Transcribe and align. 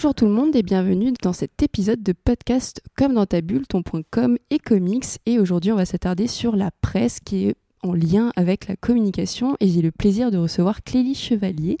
Bonjour 0.00 0.14
tout 0.14 0.24
le 0.24 0.32
monde 0.32 0.56
et 0.56 0.62
bienvenue 0.62 1.12
dans 1.22 1.34
cet 1.34 1.62
épisode 1.62 2.02
de 2.02 2.14
podcast 2.14 2.80
Comme 2.96 3.12
dans 3.12 3.26
ta 3.26 3.42
bulle, 3.42 3.66
ton 3.66 3.82
point 3.82 4.00
com 4.10 4.38
et 4.48 4.58
comics. 4.58 5.04
Et 5.26 5.38
aujourd'hui, 5.38 5.72
on 5.72 5.76
va 5.76 5.84
s'attarder 5.84 6.26
sur 6.26 6.56
la 6.56 6.70
presse 6.80 7.20
qui 7.20 7.48
est 7.48 7.54
en 7.82 7.92
lien 7.92 8.32
avec 8.34 8.66
la 8.66 8.76
communication 8.76 9.58
et 9.60 9.68
j'ai 9.68 9.82
le 9.82 9.90
plaisir 9.90 10.30
de 10.30 10.38
recevoir 10.38 10.82
Clélie 10.84 11.14
Chevalier, 11.14 11.76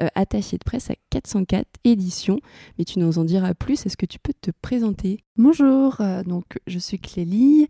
euh, 0.00 0.08
attachée 0.14 0.58
de 0.58 0.64
presse 0.64 0.90
à 0.90 0.94
404 1.10 1.66
éditions. 1.84 2.40
Mais 2.78 2.84
tu 2.84 2.98
nous 2.98 3.18
en 3.18 3.24
diras 3.24 3.54
plus, 3.54 3.86
est-ce 3.86 3.96
que 3.96 4.06
tu 4.06 4.18
peux 4.18 4.32
te 4.40 4.50
présenter? 4.62 5.18
Bonjour, 5.36 6.00
euh, 6.00 6.22
donc 6.22 6.58
je 6.66 6.78
suis 6.78 6.98
Clélie, 6.98 7.66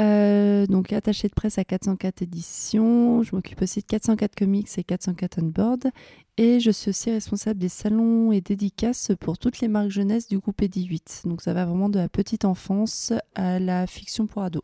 euh, 0.00 0.66
donc 0.66 0.92
attachée 0.92 1.28
de 1.28 1.34
presse 1.34 1.58
à 1.58 1.64
404 1.64 2.22
éditions. 2.22 3.22
Je 3.22 3.34
m'occupe 3.34 3.62
aussi 3.62 3.80
de 3.80 3.86
404 3.86 4.34
comics 4.34 4.68
et 4.76 4.84
404 4.84 5.38
on 5.40 5.46
board 5.46 5.90
et 6.36 6.60
je 6.60 6.70
suis 6.70 6.90
aussi 6.90 7.10
responsable 7.10 7.60
des 7.60 7.68
salons 7.68 8.32
et 8.32 8.40
dédicaces 8.40 9.12
pour 9.20 9.38
toutes 9.38 9.60
les 9.60 9.68
marques 9.68 9.90
jeunesse 9.90 10.28
du 10.28 10.38
groupe 10.38 10.60
Edi8. 10.62 11.28
Donc 11.28 11.42
ça 11.42 11.52
va 11.52 11.64
vraiment 11.64 11.88
de 11.88 11.98
la 11.98 12.08
petite 12.08 12.44
enfance 12.44 13.12
à 13.34 13.60
la 13.60 13.86
fiction 13.86 14.26
pour 14.26 14.42
ados. 14.42 14.62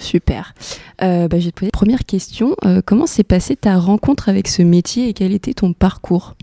Super. 0.00 0.54
Euh, 1.02 1.28
bah, 1.28 1.38
je 1.38 1.46
vais 1.46 1.50
te 1.52 1.60
poser 1.60 1.70
première 1.70 2.04
question. 2.04 2.56
Euh, 2.64 2.80
comment 2.84 3.06
s'est 3.06 3.24
passée 3.24 3.54
ta 3.54 3.78
rencontre 3.78 4.28
avec 4.28 4.48
ce 4.48 4.62
métier 4.62 5.08
et 5.08 5.12
quel 5.12 5.32
était 5.32 5.54
ton 5.54 5.72
parcours? 5.72 6.36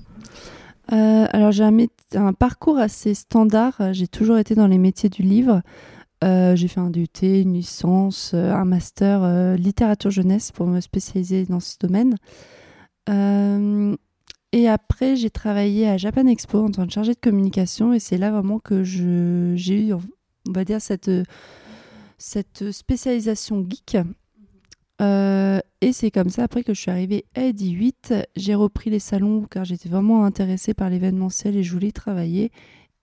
Euh, 0.93 1.25
Alors 1.31 1.51
j'ai 1.51 1.63
un, 1.63 2.33
parcours 2.33 2.77
assez 2.77 3.13
standard. 3.13 3.93
J'ai 3.93 4.07
toujours 4.07 4.37
été 4.37 4.55
dans 4.55 4.67
les 4.67 4.77
métiers 4.77 5.09
du 5.09 5.23
livre. 5.23 5.61
j'ai 6.21 6.67
fait 6.67 6.79
un 6.79 6.89
DUT, 6.89 7.09
une 7.21 7.53
licence, 7.53 8.33
un 8.33 8.65
master 8.65 9.55
littérature 9.57 10.11
jeunesse 10.11 10.51
pour 10.51 10.67
me 10.67 10.79
spécialiser 10.79 11.45
dans 11.45 11.59
ce 11.59 11.77
domaine. 11.79 12.15
et 14.53 14.67
après, 14.69 15.15
j'ai 15.15 15.29
travaillé 15.29 15.87
à 15.89 15.97
Japan 15.97 16.27
Expo 16.27 16.63
en 16.63 16.71
tant 16.71 16.85
que 16.85 16.93
chargée 16.93 17.13
de 17.13 17.19
communication 17.19 17.91
et 17.91 17.99
c'est 17.99 18.17
là 18.17 18.31
vraiment 18.31 18.59
que 18.59 18.83
j'ai 18.83 19.87
eu, 19.87 19.93
on 19.93 20.51
va 20.53 20.63
dire, 20.63 20.79
cette 20.79 21.09
cette 22.17 22.71
spécialisation 22.71 23.65
geek. 23.67 23.97
Euh, 25.01 25.59
et 25.81 25.93
c'est 25.93 26.11
comme 26.11 26.29
ça, 26.29 26.43
après 26.43 26.63
que 26.63 26.73
je 26.73 26.81
suis 26.81 26.91
arrivée 26.91 27.25
à 27.35 27.41
Eddy 27.41 27.71
8, 27.71 28.13
j'ai 28.35 28.55
repris 28.55 28.89
les 28.89 28.99
salons 28.99 29.45
car 29.49 29.63
j'étais 29.63 29.89
vraiment 29.89 30.25
intéressée 30.25 30.73
par 30.73 30.89
l'événementiel 30.89 31.55
et 31.55 31.63
je 31.63 31.71
voulais 31.71 31.91
travailler. 31.91 32.51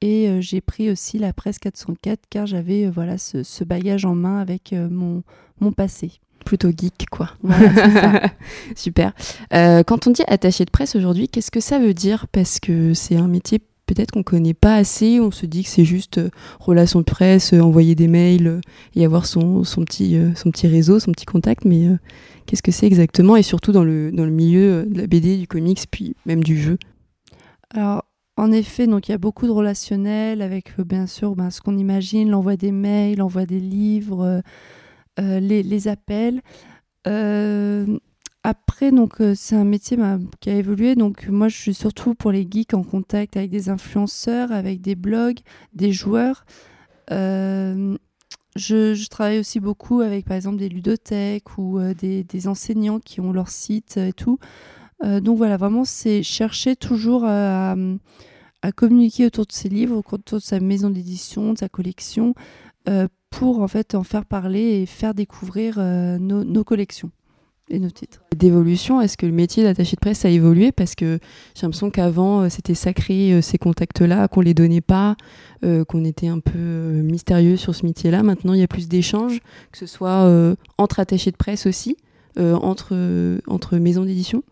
Et 0.00 0.28
euh, 0.28 0.40
j'ai 0.40 0.60
pris 0.60 0.90
aussi 0.90 1.18
la 1.18 1.32
presse 1.32 1.58
404 1.58 2.22
car 2.28 2.46
j'avais 2.46 2.86
euh, 2.86 2.90
voilà 2.90 3.16
ce, 3.16 3.64
bagage 3.64 4.04
en 4.04 4.14
main 4.14 4.38
avec 4.38 4.72
mon, 4.72 5.22
mon 5.60 5.72
passé. 5.72 6.12
Plutôt 6.44 6.70
geek, 6.70 7.08
quoi. 7.10 7.30
Voilà, 7.42 8.30
Super. 8.76 9.14
quand 9.50 10.06
on 10.06 10.10
dit 10.10 10.24
attaché 10.26 10.66
de 10.66 10.70
presse 10.70 10.94
aujourd'hui, 10.94 11.28
qu'est-ce 11.28 11.50
que 11.50 11.60
ça 11.60 11.78
veut 11.78 11.94
dire? 11.94 12.26
Parce 12.32 12.60
que 12.60 12.92
c'est 12.92 13.16
un 13.16 13.28
métier 13.28 13.60
peut-être 13.86 14.12
qu'on 14.12 14.22
connaît 14.22 14.54
pas 14.54 14.76
assez, 14.76 15.20
on 15.20 15.30
se 15.30 15.46
dit 15.46 15.62
que 15.62 15.68
c'est 15.68 15.84
juste 15.84 16.18
euh, 16.18 16.30
relation 16.60 17.00
de 17.00 17.04
presse, 17.04 17.52
euh, 17.52 17.60
envoyer 17.60 17.94
des 17.94 18.08
mails 18.08 18.46
euh, 18.46 18.60
et 18.94 19.04
avoir 19.04 19.26
son, 19.26 19.62
petit, 19.84 20.18
réseau, 20.66 20.98
son 20.98 21.12
petit 21.12 21.26
contact, 21.26 21.64
mais 21.64 21.88
qu'est-ce 22.46 22.62
que 22.62 22.72
c'est 22.72 22.86
exactement? 22.86 23.36
Et 23.36 23.42
surtout 23.42 23.72
dans 23.72 23.84
le, 23.84 24.10
dans 24.12 24.24
le 24.24 24.30
milieu 24.30 24.84
de 24.86 24.98
la 24.98 25.06
BD, 25.06 25.36
du 25.36 25.46
comics, 25.46 25.84
puis 25.90 26.14
même 26.26 26.42
du 26.42 26.58
jeu 26.60 26.78
Alors, 27.70 28.04
en 28.36 28.50
effet, 28.52 28.86
donc 28.86 29.08
il 29.08 29.12
y 29.12 29.14
a 29.14 29.18
beaucoup 29.18 29.46
de 29.46 29.52
relationnel 29.52 30.42
avec 30.42 30.80
bien 30.80 31.06
sûr 31.06 31.36
ben, 31.36 31.50
ce 31.50 31.60
qu'on 31.60 31.76
imagine, 31.76 32.30
l'envoi 32.30 32.56
des 32.56 32.72
mails, 32.72 33.18
l'envoi 33.18 33.46
des 33.46 33.60
livres, 33.60 34.42
les, 35.18 35.88
appels. 35.88 36.40
Après, 38.46 38.92
donc, 38.92 39.22
euh, 39.22 39.32
c'est 39.34 39.56
un 39.56 39.64
métier 39.64 39.96
bah, 39.96 40.18
qui 40.40 40.50
a 40.50 40.54
évolué. 40.54 40.96
Donc, 40.96 41.28
moi, 41.28 41.48
je 41.48 41.56
suis 41.56 41.72
surtout 41.72 42.14
pour 42.14 42.30
les 42.30 42.46
geeks 42.48 42.74
en 42.74 42.84
contact 42.84 43.38
avec 43.38 43.50
des 43.50 43.70
influenceurs, 43.70 44.52
avec 44.52 44.82
des 44.82 44.94
blogs, 44.94 45.38
des 45.72 45.92
joueurs. 45.92 46.44
Euh, 47.10 47.96
je, 48.54 49.08
travaille 49.08 49.38
aussi 49.38 49.60
beaucoup 49.60 50.02
avec, 50.02 50.26
par 50.26 50.36
exemple, 50.36 50.58
des 50.58 50.68
ludothèques 50.68 51.56
ou 51.56 51.78
euh, 51.78 51.94
des, 51.94 52.46
enseignants 52.46 53.00
qui 53.00 53.22
ont 53.22 53.32
leur 53.32 53.48
site 53.48 53.96
et 53.96 54.12
tout. 54.12 54.38
donc, 55.02 55.38
voilà, 55.38 55.56
vraiment, 55.56 55.84
c'est 55.84 56.22
chercher 56.22 56.76
toujours 56.76 57.24
à, 57.26 57.74
communiquer 58.76 59.26
autour 59.26 59.46
de 59.46 59.52
ses 59.52 59.70
livres, 59.70 59.96
autour 59.96 60.38
de 60.38 60.42
sa 60.42 60.60
maison 60.60 60.90
d'édition, 60.90 61.54
de 61.54 61.58
sa 61.58 61.68
collection, 61.70 62.34
pour 63.30 63.60
en 63.60 63.68
fait 63.68 63.94
en 63.94 64.04
faire 64.04 64.24
parler 64.26 64.82
et 64.82 64.86
faire 64.86 65.14
découvrir 65.14 65.78
nos 65.78 66.64
collections 66.64 67.10
et 67.70 67.78
nos 67.78 67.90
titres. 67.90 68.20
D'évolution, 68.36 69.00
est-ce 69.00 69.16
que 69.16 69.26
le 69.26 69.32
métier 69.32 69.62
d'attaché 69.62 69.96
de 69.96 70.00
presse 70.00 70.24
a 70.24 70.28
évolué? 70.28 70.72
Parce 70.72 70.94
que 70.94 71.18
j'ai 71.54 71.62
l'impression 71.62 71.90
qu'avant, 71.90 72.42
euh, 72.42 72.48
c'était 72.48 72.74
sacré 72.74 73.32
euh, 73.32 73.40
ces 73.40 73.58
contacts-là, 73.58 74.28
qu'on 74.28 74.40
les 74.40 74.54
donnait 74.54 74.80
pas, 74.80 75.16
euh, 75.64 75.84
qu'on 75.84 76.04
était 76.04 76.28
un 76.28 76.40
peu 76.40 76.58
mystérieux 76.58 77.56
sur 77.56 77.74
ce 77.74 77.86
métier-là. 77.86 78.22
Maintenant, 78.22 78.52
il 78.52 78.60
y 78.60 78.64
a 78.64 78.68
plus 78.68 78.88
d'échanges, 78.88 79.40
que 79.72 79.78
ce 79.78 79.86
soit 79.86 80.54
entre 80.78 81.00
attachés 81.00 81.30
de 81.30 81.36
presse 81.36 81.66
aussi, 81.66 81.96
entre, 82.38 83.38
entre 83.46 83.76
maisons 83.78 84.04
d'édition. 84.04 84.42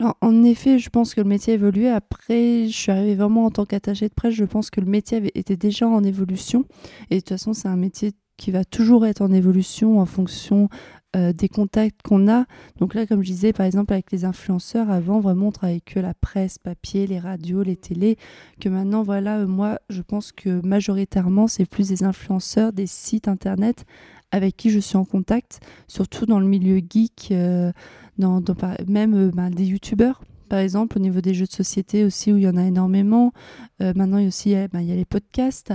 Alors, 0.00 0.16
en 0.20 0.42
effet, 0.42 0.78
je 0.78 0.90
pense 0.90 1.14
que 1.14 1.20
le 1.20 1.28
métier 1.28 1.52
a 1.52 1.56
évolué. 1.56 1.88
Après, 1.88 2.66
je 2.66 2.72
suis 2.72 2.90
arrivée 2.90 3.14
vraiment 3.14 3.44
en 3.44 3.50
tant 3.50 3.64
qu'attaché 3.64 4.08
de 4.08 4.14
presse. 4.14 4.34
Je 4.34 4.44
pense 4.44 4.70
que 4.70 4.80
le 4.80 4.86
métier 4.86 5.22
était 5.38 5.56
déjà 5.56 5.86
en 5.86 6.02
évolution. 6.02 6.64
Et 7.10 7.16
de 7.16 7.20
toute 7.20 7.30
façon, 7.30 7.52
c'est 7.52 7.68
un 7.68 7.76
métier 7.76 8.12
qui 8.36 8.50
va 8.50 8.64
toujours 8.64 9.06
être 9.06 9.20
en 9.20 9.32
évolution 9.32 10.00
en 10.00 10.06
fonction 10.06 10.68
euh, 11.16 11.32
des 11.32 11.48
contacts 11.48 12.02
qu'on 12.02 12.28
a. 12.28 12.44
Donc 12.78 12.94
là, 12.94 13.06
comme 13.06 13.22
je 13.22 13.30
disais, 13.30 13.52
par 13.52 13.66
exemple, 13.66 13.92
avec 13.92 14.10
les 14.10 14.24
influenceurs, 14.24 14.90
avant, 14.90 15.20
vraiment, 15.20 15.48
on 15.48 15.52
travaillait 15.52 15.80
que 15.80 16.00
la 16.00 16.12
presse, 16.12 16.58
papier, 16.58 17.06
les 17.06 17.20
radios, 17.20 17.62
les 17.62 17.76
télés, 17.76 18.16
que 18.60 18.68
maintenant, 18.68 19.02
voilà, 19.02 19.38
euh, 19.38 19.46
moi, 19.46 19.78
je 19.90 20.02
pense 20.02 20.32
que 20.32 20.60
majoritairement, 20.66 21.46
c'est 21.46 21.66
plus 21.66 21.88
des 21.88 22.02
influenceurs, 22.02 22.72
des 22.72 22.86
sites 22.86 23.28
internet 23.28 23.84
avec 24.32 24.56
qui 24.56 24.70
je 24.70 24.80
suis 24.80 24.96
en 24.96 25.04
contact, 25.04 25.60
surtout 25.86 26.26
dans 26.26 26.40
le 26.40 26.46
milieu 26.46 26.78
geek, 26.78 27.28
euh, 27.30 27.70
dans, 28.18 28.42
même 28.88 29.30
ben, 29.30 29.50
des 29.50 29.66
youtubeurs 29.66 30.22
par 30.50 30.58
exemple, 30.58 30.98
au 30.98 31.00
niveau 31.00 31.20
des 31.20 31.34
jeux 31.34 31.46
de 31.46 31.52
société 31.52 32.04
aussi, 32.04 32.30
où 32.30 32.36
il 32.36 32.44
y 32.44 32.48
en 32.48 32.56
a 32.56 32.62
énormément. 32.62 33.32
maintenant, 33.80 34.18
il 34.18 34.22
y 34.22 34.24
a 34.26 34.28
aussi 34.28 34.54
ben, 34.72 34.80
il 34.80 34.88
y 34.88 34.92
a 34.92 34.94
les 34.94 35.06
podcasts. 35.06 35.72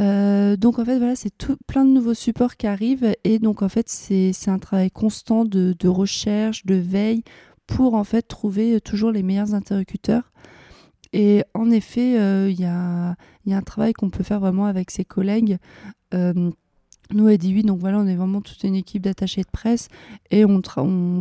Euh, 0.00 0.56
donc 0.56 0.80
en 0.80 0.84
fait 0.84 0.98
voilà 0.98 1.14
c'est 1.14 1.30
tout 1.30 1.56
plein 1.68 1.84
de 1.84 1.90
nouveaux 1.90 2.14
supports 2.14 2.56
qui 2.56 2.66
arrivent 2.66 3.14
et 3.22 3.38
donc 3.38 3.62
en 3.62 3.68
fait 3.68 3.88
c'est 3.88 4.32
un 4.48 4.58
travail 4.58 4.90
constant 4.90 5.44
de, 5.44 5.76
recherche, 5.86 6.66
de 6.66 6.74
veille 6.74 7.22
pour 7.68 7.94
en 7.94 8.02
fait 8.02 8.22
trouver 8.22 8.80
toujours 8.80 9.12
les 9.12 9.22
meilleurs 9.22 9.54
interlocuteurs. 9.54 10.32
Et 11.12 11.44
en 11.54 11.70
effet 11.70 12.18
euh, 12.18 12.50
il 12.50 12.60
y, 12.60 12.64
a, 12.64 13.14
un 13.48 13.62
travail 13.62 13.92
qu'on 13.92 14.10
peut 14.10 14.24
faire 14.24 14.40
vraiment 14.40 14.66
avec 14.66 14.90
ses 14.90 15.04
collègues. 15.04 15.58
Euh, 16.12 16.50
nous, 17.12 17.26
à 17.26 17.36
18, 17.36 17.64
donc 17.64 17.78
voilà, 17.78 17.98
on 17.98 18.06
est 18.06 18.14
vraiment 18.14 18.40
toute 18.40 18.62
une 18.64 18.74
équipe 18.74 19.02
d'attachés 19.02 19.42
de 19.42 19.50
presse 19.52 19.88
et 20.30 20.44
on, 20.44 20.62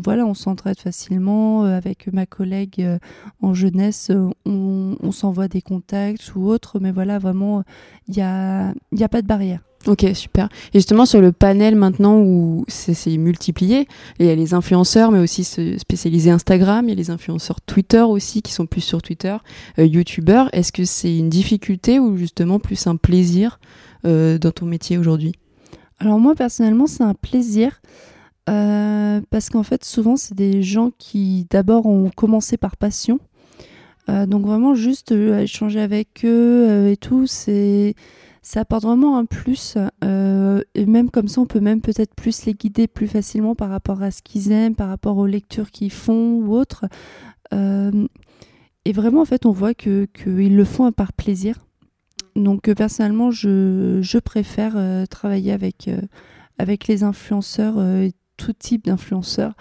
voilà, 0.03 0.25
on 0.25 0.33
s'entraide 0.33 0.79
facilement 0.79 1.66
euh, 1.66 1.77
avec 1.77 2.11
ma 2.11 2.25
collègue 2.25 2.75
euh, 2.79 2.97
en 3.41 3.53
jeunesse. 3.53 4.09
Euh, 4.09 4.29
on, 4.45 5.11
s'envoie 5.11 5.47
des 5.47 5.61
contacts 5.61 6.35
ou 6.35 6.47
autres, 6.47 6.79
mais 6.79 6.91
voilà, 6.91 7.19
vraiment, 7.19 7.63
il 8.07 8.16
n'y 8.16 8.21
a, 8.21 8.73
y 8.94 9.03
a 9.03 9.09
pas 9.09 9.21
de 9.21 9.27
barrière. 9.27 9.59
Ok, 9.85 10.05
super. 10.16 10.47
Et 10.73 10.79
justement, 10.79 11.05
sur 11.05 11.21
le 11.21 11.31
panel 11.33 11.75
maintenant 11.75 12.19
où 12.19 12.63
c'est 12.67 13.17
multiplié, 13.17 13.88
il 14.17 14.25
y 14.25 14.29
a 14.29 14.35
les 14.35 14.53
influenceurs, 14.53 15.11
mais 15.11 15.19
aussi 15.19 15.44
spécialisés 15.44 16.31
Instagram, 16.31 16.85
il 16.85 16.91
y 16.91 16.94
a 16.94 16.95
les 16.95 17.12
influenceurs 17.12 17.62
Twitter 17.62 18.01
aussi, 18.01 18.41
qui 18.41 18.53
sont 18.53 18.65
plus 18.65 18.81
sur 18.81 19.01
Twitter, 19.01 19.35
YouTubeurs. 19.77 20.50
Est-ce 20.53 20.71
que 20.71 20.85
c'est 20.85 21.15
une 21.15 21.30
difficulté 21.30 22.00
ou 22.00 22.15
justement 22.15 22.59
plus 22.59 22.88
un 22.88 22.95
plaisir 22.95 23.59
dans 24.03 24.51
ton 24.56 24.65
métier 24.65 24.97
aujourd'hui? 24.97 25.33
Alors 26.03 26.19
moi 26.19 26.35
personnellement 26.35 26.85
c'est 26.85 27.03
un 27.03 27.13
plaisir 27.13 27.81
euh, 28.50 29.21
parce 29.29 29.50
qu'en 29.50 29.63
fait 29.63 29.85
souvent 29.85 30.17
c'est 30.17 30.35
des 30.35 30.61
gens 30.61 30.91
qui 30.97 31.47
d'abord 31.50 31.85
ont 31.85 32.09
commencé 32.09 32.57
par 32.57 32.75
passion. 32.75 33.21
Euh, 34.09 34.25
donc 34.25 34.45
vraiment 34.45 34.75
juste 34.75 35.13
euh, 35.13 35.39
échanger 35.39 35.79
avec 35.79 36.25
eux 36.25 36.89
et 36.89 36.97
tout, 36.97 37.25
c'est 37.25 37.95
ça 38.41 38.59
apporte 38.59 38.83
vraiment 38.83 39.17
un 39.17 39.23
plus. 39.23 39.77
et 40.01 40.85
même 40.85 41.09
comme 41.09 41.29
ça 41.29 41.39
on 41.39 41.45
peut 41.45 41.61
même 41.61 41.79
peut-être 41.79 42.13
plus 42.15 42.44
les 42.44 42.53
guider 42.53 42.88
plus 42.88 43.07
facilement 43.07 43.56
par 43.56 43.69
rapport 43.69 44.03
à 44.03 44.11
ce 44.11 44.21
qu'ils 44.21 44.51
aiment, 44.51 44.75
par 44.75 44.89
rapport 44.89 45.17
aux 45.17 45.25
lectures 45.25 45.71
qu'ils 45.71 45.89
font 45.89 46.33
ou 46.33 46.53
autres. 46.53 46.83
et 47.53 48.91
vraiment 48.91 49.21
en 49.21 49.25
fait 49.25 49.45
on 49.45 49.51
voit 49.51 49.73
qu'ils 49.73 50.09
le 50.57 50.65
font 50.65 50.91
par 50.91 51.13
plaisir. 51.13 51.63
Donc 52.35 52.68
euh, 52.68 52.75
personnellement, 52.75 53.31
je, 53.31 54.19
préfère 54.19 54.74
euh, 54.75 55.06
travailler 55.06 55.51
avec, 55.51 55.88
euh, 55.88 56.01
avec 56.57 56.88
les 56.88 57.03
influenceurs, 57.03 57.75
tout 58.38 58.53
type 58.53 58.85
d'influenceurs. 58.85 59.53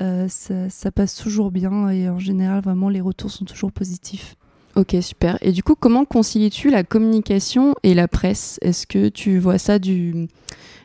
Ça, 0.00 0.90
passe 0.94 1.14
toujours 1.16 1.50
bien 1.50 1.88
et 1.88 2.08
en 2.08 2.18
général, 2.18 2.62
vraiment, 2.62 2.88
les 2.88 3.00
retours 3.00 3.30
sont 3.30 3.44
toujours 3.44 3.72
positifs. 3.72 4.36
Ok, 4.74 4.94
super. 5.00 5.38
Et 5.40 5.52
du 5.52 5.62
coup, 5.62 5.74
comment 5.74 6.04
concilies-tu 6.04 6.68
la 6.68 6.84
communication 6.84 7.74
et 7.82 7.94
la 7.94 8.08
presse? 8.08 8.58
Est-ce 8.60 8.86
que 8.86 9.08
tu 9.08 9.38
vois 9.38 9.56
ça 9.56 9.78
du... 9.78 10.28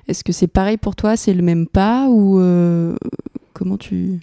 Est-ce 0.07 0.23
que 0.23 0.31
c'est 0.31 0.47
pareil 0.47 0.77
pour 0.77 0.95
toi 0.95 1.17
C'est 1.17 1.33
le 1.33 1.43
même 1.43 1.67
pas 1.67 2.07
ou 2.09 2.39
comment 3.53 3.77
tu... 3.77 4.21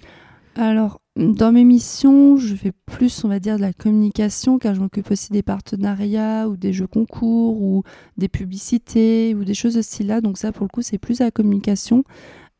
Alors, 0.58 1.00
dans 1.14 1.52
mes 1.52 1.62
missions, 1.62 2.36
je 2.36 2.56
fais 2.56 2.72
plus, 2.84 3.24
on 3.24 3.28
va 3.28 3.38
dire, 3.38 3.58
de 3.58 3.60
la 3.60 3.72
communication, 3.72 4.58
car 4.58 4.74
je 4.74 4.80
m'occupe 4.80 5.08
aussi 5.12 5.30
des 5.30 5.44
partenariats 5.44 6.48
ou 6.48 6.56
des 6.56 6.72
jeux 6.72 6.88
concours 6.88 7.62
ou 7.62 7.84
des 8.16 8.26
publicités 8.26 9.36
ou 9.36 9.44
des 9.44 9.54
choses 9.54 9.74
de 9.74 9.82
ce 9.82 9.88
style-là. 9.88 10.20
Donc 10.20 10.36
ça, 10.36 10.50
pour 10.50 10.64
le 10.64 10.68
coup, 10.68 10.82
c'est 10.82 10.98
plus 10.98 11.20
la 11.20 11.30
communication. 11.30 12.02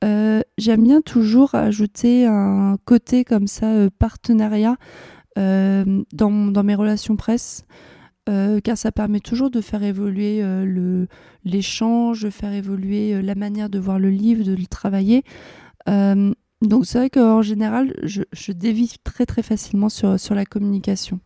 Euh, 0.05 0.43
j'aime 0.59 0.85
bien 0.85 1.01
toujours 1.01 1.57
ajouter 1.57 2.25
un 2.25 2.77
côté 2.85 3.25
comme 3.25 3.49
ça, 3.49 3.67
euh, 3.67 3.91
partenariat, 3.99 4.77
euh, 5.37 6.05
dans, 6.13 6.31
mes 6.31 6.77
relations 6.77 7.17
presse. 7.17 7.65
car 8.27 8.79
ça 8.79 8.93
permet 8.93 9.19
toujours 9.19 9.51
de 9.51 9.61
faire 9.61 9.83
évoluer 9.83 10.45
l'échange, 11.45 12.23
de 12.23 12.31
faire 12.31 12.53
évoluer 12.53 13.23
la 13.23 13.35
manière 13.35 13.71
de 13.71 13.81
voir 13.81 13.99
le 13.99 14.11
livre, 14.11 14.45
de 14.45 14.55
le 14.55 14.67
travailler. 14.67 15.25
Donc 16.63 16.87
c'est 16.87 16.99
vrai 16.99 17.11
qu'en 17.11 17.43
général, 17.43 17.95
je, 18.03 18.23
je, 18.33 18.53
dévie 18.53 18.95
très 19.05 19.27
très 19.27 19.43
facilement 19.43 19.89
sur, 19.89 20.19
sur 20.19 20.35
la 20.35 20.45
communication. 20.45 21.21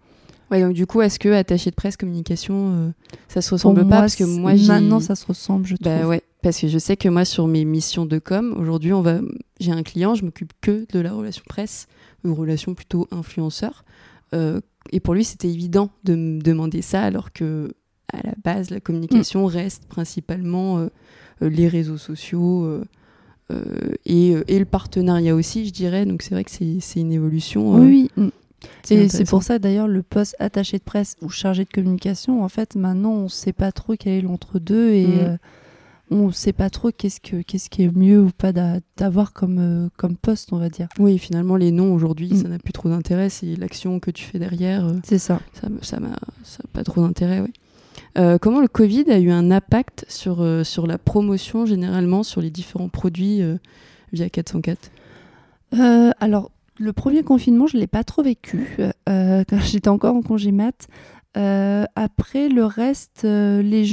Ouais, 0.50 0.60
donc 0.60 0.74
du 0.74 0.86
coup, 0.86 1.00
est-ce 1.00 1.18
que 1.18 1.30
attaché 1.30 1.70
de 1.70 1.74
presse, 1.74 1.96
communication, 1.96 2.72
euh, 2.74 2.90
ça 3.28 3.40
se 3.40 3.50
ressemble 3.54 3.88
pas 3.88 4.00
Parce 4.00 4.16
que 4.16 4.24
moi, 4.24 4.52
maintenant, 4.54 5.00
ça 5.00 5.14
se 5.14 5.24
ressemble, 5.24 5.64
je 5.66 5.76
bah, 5.80 5.96
trouve. 5.96 6.10
Ouais, 6.10 6.22
parce 6.42 6.60
que 6.60 6.68
je 6.68 6.78
sais 6.78 6.98
que 6.98 7.08
moi, 7.08 7.24
sur 7.24 7.46
mes 7.46 7.64
missions 7.64 8.04
de 8.04 8.18
com, 8.18 8.54
aujourd'hui, 8.58 8.92
on 8.92 9.00
va, 9.00 9.20
j'ai 9.60 9.72
un 9.72 9.82
client, 9.82 10.14
je 10.14 10.26
m'occupe 10.26 10.52
que 10.60 10.84
de 10.92 11.00
la 11.00 11.12
relation 11.12 11.42
presse, 11.48 11.86
ou 12.24 12.34
relation 12.34 12.74
plutôt 12.74 13.08
influenceur. 13.10 13.82
Euh, 14.34 14.60
et 14.90 15.00
pour 15.00 15.14
lui, 15.14 15.24
c'était 15.24 15.48
évident 15.48 15.88
de 16.04 16.14
me 16.14 16.42
demander 16.42 16.82
ça, 16.82 17.02
alors 17.02 17.32
que 17.32 17.72
à 18.12 18.18
la 18.22 18.34
base, 18.44 18.68
la 18.68 18.80
communication 18.80 19.44
mm. 19.44 19.50
reste 19.50 19.86
principalement 19.86 20.80
euh, 20.80 20.88
les 21.40 21.66
réseaux 21.66 21.96
sociaux. 21.96 22.82
Euh, 23.50 23.94
et, 24.06 24.34
euh, 24.34 24.44
et, 24.48 24.58
le 24.58 24.64
partenariat 24.64 25.34
aussi, 25.34 25.66
je 25.66 25.72
dirais. 25.72 26.06
Donc 26.06 26.22
c'est 26.22 26.34
vrai 26.34 26.44
que 26.44 26.50
c'est 26.50 27.00
une 27.00 27.12
évolution. 27.12 27.76
Euh, 27.76 27.80
oui. 27.80 28.10
C'est 28.84 29.28
pour 29.28 29.42
ça 29.42 29.58
d'ailleurs 29.58 29.88
le 29.88 30.02
poste 30.02 30.36
attaché 30.38 30.78
de 30.78 30.84
presse 30.84 31.16
ou 31.20 31.28
chargé 31.28 31.64
de 31.64 31.70
communication, 31.70 32.44
en 32.44 32.48
fait, 32.48 32.76
maintenant 32.76 33.10
on 33.10 33.22
ne 33.24 33.28
sait 33.28 33.52
pas 33.52 33.72
trop 33.72 33.94
quel 33.98 34.12
est 34.12 34.20
l'entre-deux 34.20 34.90
et 34.90 35.06
mm. 35.06 35.38
on 36.12 36.26
ne 36.28 36.32
sait 36.32 36.52
pas 36.52 36.70
trop 36.70 36.92
qu'est-ce, 36.92 37.20
que, 37.20 37.42
qu'est-ce 37.42 37.68
qui 37.68 37.82
est 37.82 37.96
mieux 37.96 38.22
ou 38.22 38.30
pas 38.30 38.52
d'avoir 38.96 39.32
comme, 39.32 39.90
comme 39.96 40.16
poste, 40.16 40.52
on 40.52 40.58
va 40.58 40.68
dire. 40.68 40.86
Oui, 41.00 41.18
finalement, 41.18 41.56
les 41.56 41.72
noms 41.72 41.92
aujourd'hui, 41.92 42.32
mm. 42.32 42.36
ça 42.36 42.48
n'a 42.48 42.58
plus 42.60 42.72
trop 42.72 42.88
d'intérêt, 42.88 43.30
c'est 43.30 43.56
l'action 43.56 43.98
que 43.98 44.12
tu 44.12 44.24
fais 44.24 44.38
derrière. 44.38 44.88
c'est 45.02 45.18
ça. 45.18 45.40
Ça 45.82 45.98
n'a 45.98 46.16
pas 46.72 46.84
trop 46.84 47.00
d'intérêt, 47.00 47.40
oui. 47.40 47.52
Euh, 48.18 48.38
comment 48.38 48.60
le 48.60 48.68
Covid 48.68 49.10
a 49.10 49.18
eu 49.18 49.30
un 49.30 49.50
impact 49.50 50.04
sur, 50.08 50.42
euh, 50.42 50.62
la 50.86 50.98
promotion 50.98 51.66
généralement, 51.66 52.22
sur 52.22 52.40
les 52.40 52.50
différents 52.50 52.88
produits 52.88 53.42
euh, 53.42 53.56
via 54.12 54.28
404 54.28 54.90
Alors, 56.20 56.50
le 56.78 56.92
premier 56.92 57.22
confinement, 57.22 57.66
je 57.66 57.76
ne 57.76 57.80
l'ai 57.80 57.86
pas 57.86 58.04
trop 58.04 58.22
vécu 58.22 58.76
quand 59.06 59.60
j'étais 59.64 59.88
encore 59.88 60.16
en 60.16 60.22
congé 60.22 60.52
mat. 60.52 60.88
après, 61.34 62.48
le 62.48 62.64
reste, 62.64 63.24
les 63.24 63.86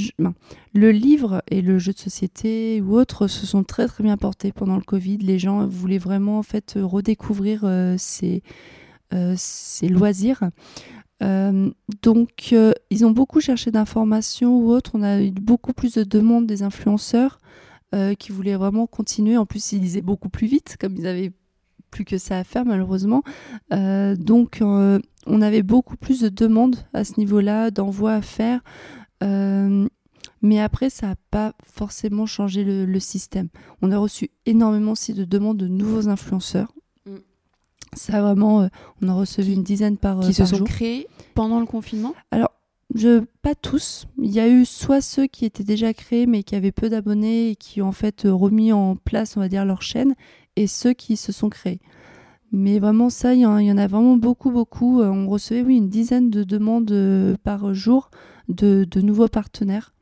le 0.74 0.92
livre 0.92 1.42
et 1.50 1.62
le 1.62 1.80
jeu 1.80 1.94
de 1.94 1.98
société 1.98 2.82
ou 2.82 2.96
autres 2.98 3.28
se 3.28 3.46
sont 3.46 3.64
très 3.64 3.88
très 3.88 4.04
bien 4.04 4.18
portés 4.18 4.52
pendant 4.52 4.76
le 4.76 4.84
Covid. 4.84 5.18
Les 5.18 5.40
gens 5.40 5.66
voulaient 5.66 5.98
vraiment 5.98 6.40
en 6.40 6.44
fait 6.44 6.78
redécouvrir 6.78 7.66
ces, 7.98 8.44
ces 9.36 9.88
loisirs. 9.88 10.42
Euh, 11.22 11.70
donc, 12.02 12.50
euh, 12.54 12.74
ils 12.90 13.06
ont 13.06 13.12
beaucoup 13.12 13.42
cherché 13.42 13.72
d'informations 13.72 14.58
ou 14.58 14.70
autres. 14.72 14.92
On 14.94 15.04
a 15.04 15.22
eu 15.22 15.32
beaucoup 15.32 15.74
plus 15.74 15.94
de 15.94 16.04
demandes 16.04 16.48
des 16.48 16.64
influenceurs 16.64 17.40
euh, 17.94 18.14
qui 18.14 18.32
voulaient 18.32 18.56
vraiment 18.56 18.88
continuer. 18.88 19.38
En 19.38 19.46
plus, 19.46 19.74
ils 19.74 19.82
lisaient 19.82 20.02
beaucoup 20.02 20.30
plus 20.30 20.48
vite, 20.48 20.78
comme 20.80 20.96
ils 20.96 21.08
avaient 21.08 21.32
plus 21.92 22.06
que 22.06 22.18
ça 22.18 22.38
à 22.38 22.44
faire, 22.44 22.66
malheureusement. 22.66 23.24
donc, 23.72 24.60
on 24.62 25.42
avait 25.42 25.64
beaucoup 25.64 25.98
plus 25.98 26.22
de 26.22 26.30
demandes 26.30 26.78
à 26.94 27.04
ce 27.04 27.14
niveau-là, 27.18 27.72
d'envois 27.72 28.14
à 28.14 28.22
faire. 28.22 28.62
mais 29.22 30.60
après, 30.60 30.92
ça 30.92 31.08
n'a 31.08 31.16
pas 31.32 31.54
forcément 31.64 32.28
changé 32.28 32.64
le, 32.64 32.86
le, 32.86 33.00
système. 33.00 33.50
On 33.82 33.92
a 33.92 33.98
reçu 33.98 34.30
énormément 34.46 34.92
aussi 34.92 35.16
de 35.16 35.26
demandes 35.26 35.58
de 35.58 35.68
nouveaux 35.68 36.10
influenceurs. 36.10 36.72
Ça 37.94 38.22
vraiment, 38.22 38.62
euh, 38.62 38.68
on 39.02 39.10
a 39.10 39.14
reçu 39.14 39.42
une 39.42 39.64
dizaine 39.64 39.98
par 39.98 40.20
Qui 40.20 40.34
se 40.34 40.46
sont 40.46 40.64
créés 40.64 41.08
pendant 41.34 41.60
le 41.60 41.66
confinement? 41.66 42.14
Alors, 42.32 42.52
je, 42.96 43.24
pas 43.42 43.56
tous. 43.56 44.08
Il 44.22 44.32
y 44.32 44.40
a 44.40 44.48
eu 44.48 44.66
soit 44.66 45.02
ceux 45.02 45.28
qui 45.28 45.46
étaient 45.46 45.64
déjà 45.64 45.94
créés 45.94 46.26
mais 46.26 46.44
qui 46.44 46.56
avaient 46.56 46.72
peu 46.72 46.90
d'abonnés 46.90 47.52
et 47.52 47.56
qui 47.56 47.82
ont 47.82 47.88
en 47.88 47.92
fait 47.92 48.26
euh, 48.26 48.34
remis 48.34 48.72
en 48.72 48.96
place, 48.96 49.38
on 49.38 49.40
va 49.40 49.50
dire, 49.50 49.66
leur 49.66 49.82
chaîne, 49.82 50.16
et 50.56 50.68
ceux 50.68 50.94
qui 50.94 51.18
se 51.18 51.32
sont 51.32 51.50
créés. 51.50 51.80
Mais 52.52 52.80
vraiment, 52.80 53.10
ça, 53.10 53.36
il 53.36 53.42
y, 53.42 53.46
en 53.46 53.78
a 53.78 53.88
vraiment 53.88 54.18
beaucoup, 54.18 54.50
beaucoup. 54.50 55.02
Euh, 55.02 55.10
on 55.10 55.28
recevait, 55.28 55.62
oui, 55.62 55.78
une 55.78 55.90
dizaine 55.90 56.32
de 56.32 56.44
demandes 56.44 57.38
par 57.44 57.74
jour 57.76 58.10
de, 58.48 58.88
de 58.90 59.02
nouveaux 59.02 59.28
partenaires. 59.28 59.94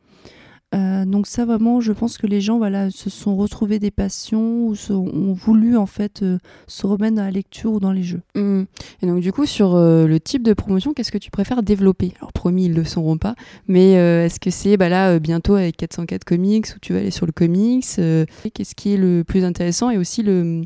Euh, 0.75 1.05
donc 1.05 1.27
ça 1.27 1.45
vraiment, 1.45 1.79
je 1.79 1.93
pense 1.93 2.17
que 2.17 2.27
les 2.27 2.41
gens 2.41 2.57
voilà 2.57 2.91
se 2.91 3.09
sont 3.09 3.37
retrouvés 3.37 3.79
des 3.79 3.91
passions 3.91 4.67
ou 4.67 4.75
ont 4.89 5.31
voulu 5.31 5.77
en 5.77 5.85
fait 5.85 6.23
euh, 6.23 6.39
se 6.67 6.85
remettre 6.85 7.15
dans 7.15 7.23
la 7.23 7.31
lecture 7.31 7.71
ou 7.71 7.79
dans 7.79 7.93
les 7.93 8.03
jeux. 8.03 8.21
Mmh. 8.35 8.63
Et 9.01 9.07
donc 9.07 9.21
du 9.21 9.31
coup 9.31 9.45
sur 9.45 9.75
euh, 9.75 10.07
le 10.07 10.19
type 10.19 10.43
de 10.43 10.53
promotion, 10.53 10.93
qu'est-ce 10.93 11.11
que 11.11 11.17
tu 11.17 11.31
préfères 11.31 11.63
développer? 11.63 12.13
Alors 12.19 12.33
promis, 12.33 12.65
ils 12.65 12.73
le 12.73 12.83
sauront 12.83 13.17
pas, 13.17 13.35
mais 13.67 13.93
est-ce 13.93 14.39
que 14.39 14.49
c'est 14.49 14.75
bah 14.75 14.89
là 14.89 15.19
bientôt 15.19 15.55
avec 15.55 15.77
404 15.77 16.25
comics 16.25 16.67
où 16.75 16.79
tu 16.79 16.93
vas 16.93 16.99
aller 16.99 17.11
sur 17.11 17.25
le 17.25 17.31
comics 17.31 17.85
Qu'est-ce 17.85 18.75
qui 18.75 18.93
est 18.93 18.97
le 18.97 19.23
plus 19.23 19.45
intéressant 19.45 19.89
et 19.89 19.97
aussi 19.97 20.21
le, 20.21 20.63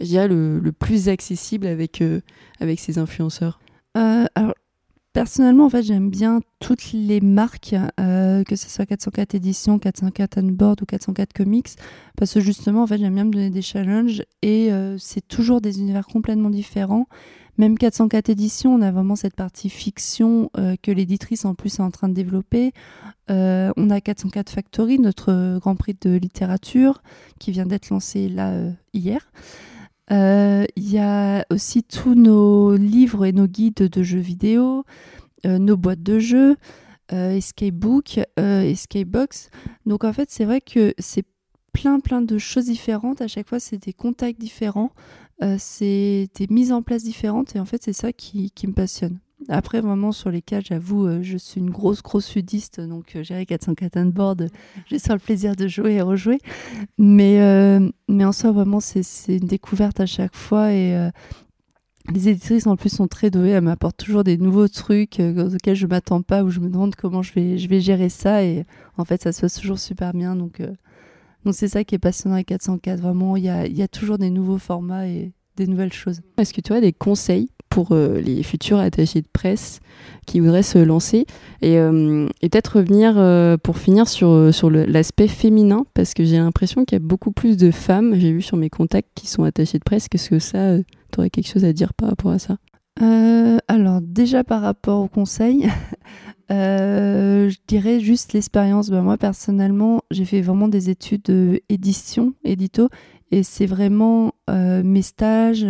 je 0.00 0.06
dirais 0.06 0.28
le, 0.28 0.60
le 0.60 0.72
plus 0.72 1.08
accessible 1.08 1.66
avec 1.66 2.02
avec 2.60 2.78
ces 2.78 2.98
influenceurs? 2.98 3.58
Alors 3.94 4.54
Personnellement, 5.12 5.66
en 5.66 5.70
fait, 5.70 5.82
j'aime 5.82 6.08
bien 6.08 6.40
toutes 6.58 6.92
les 6.94 7.20
marques, 7.20 7.74
euh, 8.00 8.44
que 8.44 8.56
ce 8.56 8.70
soit 8.70 8.86
404 8.86 9.34
éditions, 9.34 9.78
404 9.78 10.38
Unboard 10.38 10.80
ou 10.80 10.86
404 10.86 11.34
Comics, 11.34 11.68
parce 12.16 12.32
que 12.32 12.40
justement, 12.40 12.84
en 12.84 12.86
fait, 12.86 12.96
j'aime 12.96 13.14
bien 13.14 13.24
me 13.24 13.30
donner 13.30 13.50
des 13.50 13.60
challenges 13.60 14.22
et 14.40 14.72
euh, 14.72 14.96
c'est 14.96 15.26
toujours 15.26 15.60
des 15.60 15.80
univers 15.80 16.06
complètement 16.06 16.48
différents. 16.48 17.08
Même 17.58 17.76
404 17.76 18.30
éditions, 18.30 18.74
on 18.74 18.80
a 18.80 18.90
vraiment 18.90 19.14
cette 19.14 19.36
partie 19.36 19.68
fiction 19.68 20.50
euh, 20.56 20.76
que 20.82 20.90
l'éditrice 20.90 21.44
en 21.44 21.54
plus 21.54 21.78
est 21.78 21.82
en 21.82 21.90
train 21.90 22.08
de 22.08 22.14
développer. 22.14 22.72
on 23.28 23.90
a 23.90 24.00
404 24.00 24.48
Factory, 24.48 24.98
notre 24.98 25.58
Grand 25.58 25.76
Prix 25.76 25.96
de 26.00 26.16
littérature, 26.16 27.02
qui 27.38 27.52
vient 27.52 27.66
d'être 27.66 27.90
lancé 27.90 28.30
là 28.30 28.54
hier. 28.94 29.30
Euh, 30.12 30.66
il 30.76 30.90
y 30.90 30.98
a 30.98 31.44
aussi 31.50 31.82
tous 31.82 32.14
nos 32.14 32.76
livres 32.76 33.24
et 33.24 33.32
nos 33.32 33.46
guides 33.46 33.88
de 33.88 34.02
jeux 34.02 34.18
vidéo, 34.18 34.84
euh, 35.46 35.58
nos 35.58 35.76
boîtes 35.76 36.02
de 36.02 36.18
jeux, 36.18 36.56
euh, 37.12 37.36
Escape 37.36 37.74
Book, 37.74 38.20
Escape 38.36 39.08
Box. 39.08 39.50
Donc 39.86 40.04
en 40.04 40.12
fait, 40.12 40.30
c'est 40.30 40.44
vrai 40.44 40.60
que 40.60 40.94
c'est 40.98 41.24
plein 41.72 42.00
plein 42.00 42.20
de 42.20 42.36
choses 42.38 42.66
différentes. 42.66 43.22
À 43.22 43.28
chaque 43.28 43.48
fois, 43.48 43.60
c'est 43.60 43.78
des 43.78 43.92
contacts 43.92 44.38
différents, 44.38 44.92
c'est 45.58 46.28
des 46.34 46.46
mises 46.48 46.72
en 46.72 46.82
place 46.82 47.02
différentes. 47.02 47.56
Et 47.56 47.60
en 47.60 47.64
fait, 47.64 47.82
c'est 47.82 47.94
ça 47.94 48.12
qui, 48.12 48.50
qui 48.50 48.66
me 48.66 48.74
passionne. 48.74 49.18
Après, 49.48 49.80
vraiment, 49.80 50.12
sur 50.12 50.30
les 50.30 50.42
cas, 50.42 50.60
j'avoue, 50.60 51.06
euh, 51.06 51.22
je 51.22 51.36
suis 51.36 51.60
une 51.60 51.70
grosse, 51.70 52.02
grosse 52.02 52.26
sudiste, 52.26 52.80
donc 52.80 53.16
euh, 53.16 53.22
j'irai 53.22 53.46
404 53.46 53.96
on 53.96 54.06
board, 54.06 54.48
j'ai 54.86 54.98
sur 54.98 55.14
le 55.14 55.18
plaisir 55.18 55.56
de 55.56 55.68
jouer 55.68 55.94
et 55.94 56.02
rejouer. 56.02 56.38
Mais, 56.98 57.40
euh, 57.40 57.88
mais 58.08 58.24
en 58.24 58.32
soi, 58.32 58.52
vraiment, 58.52 58.80
c'est 58.80 59.02
une 59.28 59.46
découverte 59.46 60.00
à 60.00 60.06
chaque 60.06 60.34
fois 60.34 60.72
et 60.72 61.10
les 62.12 62.28
éditrices, 62.28 62.66
en 62.66 62.76
plus, 62.76 62.90
sont 62.90 63.06
très 63.06 63.30
douées. 63.30 63.50
Elles 63.50 63.62
m'apportent 63.62 63.96
toujours 63.96 64.24
des 64.24 64.36
nouveaux 64.36 64.68
trucs 64.68 65.20
auxquels 65.20 65.76
je 65.76 65.86
ne 65.86 65.90
m'attends 65.90 66.22
pas, 66.22 66.42
où 66.42 66.50
je 66.50 66.60
me 66.60 66.68
demande 66.68 66.94
comment 66.96 67.22
je 67.22 67.32
vais, 67.32 67.58
je 67.58 67.68
vais 67.68 67.80
gérer 67.80 68.08
ça. 68.08 68.42
Et 68.44 68.64
en 68.96 69.04
fait, 69.04 69.22
ça 69.22 69.32
se 69.32 69.40
passe 69.40 69.54
toujours 69.54 69.78
super 69.78 70.12
bien. 70.12 70.34
Donc, 70.34 70.60
donc 71.44 71.54
c'est 71.54 71.68
ça 71.68 71.84
qui 71.84 71.94
est 71.94 72.00
passionnant 72.00 72.34
avec 72.34 72.48
404. 72.48 73.00
Vraiment, 73.00 73.36
il 73.36 73.44
y 73.44 73.48
a, 73.48 73.66
y 73.66 73.82
a 73.82 73.88
toujours 73.88 74.18
des 74.18 74.30
nouveaux 74.30 74.58
formats 74.58 75.06
et 75.06 75.32
des 75.56 75.66
nouvelles 75.66 75.92
choses. 75.92 76.20
Est-ce 76.38 76.52
que 76.52 76.60
tu 76.60 76.72
as 76.72 76.80
des 76.80 76.92
conseils 76.92 77.50
pour 77.72 77.92
euh, 77.92 78.20
les 78.20 78.42
futurs 78.42 78.78
attachés 78.78 79.22
de 79.22 79.28
presse 79.32 79.80
qui 80.26 80.40
voudraient 80.40 80.62
se 80.62 80.78
lancer. 80.78 81.26
Et, 81.62 81.78
euh, 81.78 82.28
peut-être 82.42 82.76
revenir 82.76 83.14
euh, 83.16 83.56
pour 83.56 83.78
finir 83.78 84.08
sur, 84.08 84.52
sur 84.52 84.70
l'aspect 84.70 85.26
féminin, 85.26 85.84
parce 85.94 86.12
que 86.12 86.22
j'ai 86.24 86.36
l'impression 86.36 86.84
qu'il 86.84 86.96
y 86.96 87.02
a 87.02 87.04
beaucoup 87.04 87.32
plus 87.32 87.56
de 87.56 87.70
femmes, 87.70 88.14
j'ai 88.16 88.30
vu 88.30 88.42
sur 88.42 88.58
mes 88.58 88.68
contacts, 88.68 89.08
qui 89.14 89.26
sont 89.26 89.44
attachées 89.44 89.78
de 89.78 89.84
presse. 89.84 90.08
Qu'est-ce 90.08 90.28
que 90.28 90.38
ça, 90.38 90.76
tu 90.78 91.18
aurais 91.18 91.30
quelque 91.30 91.48
chose 91.48 91.64
à 91.64 91.72
dire 91.72 91.94
par 91.94 92.10
rapport 92.10 92.32
à 92.32 92.38
ça? 92.38 92.56
Alors, 93.68 94.00
déjà 94.02 94.44
par 94.44 94.60
rapport 94.60 95.00
au 95.00 95.08
conseil, 95.08 95.66
je 96.50 97.56
dirais 97.66 98.00
juste 98.00 98.34
l'expérience. 98.34 98.90
Ben, 98.90 99.00
moi, 99.00 99.16
personnellement, 99.16 100.02
j'ai 100.10 100.26
fait 100.26 100.42
vraiment 100.42 100.68
des 100.68 100.90
études 100.90 101.22
d'édition, 101.24 102.34
édito, 102.44 102.90
et 103.30 103.42
c'est 103.42 103.66
vraiment 103.66 104.34
mes 104.48 105.02
stages, 105.02 105.66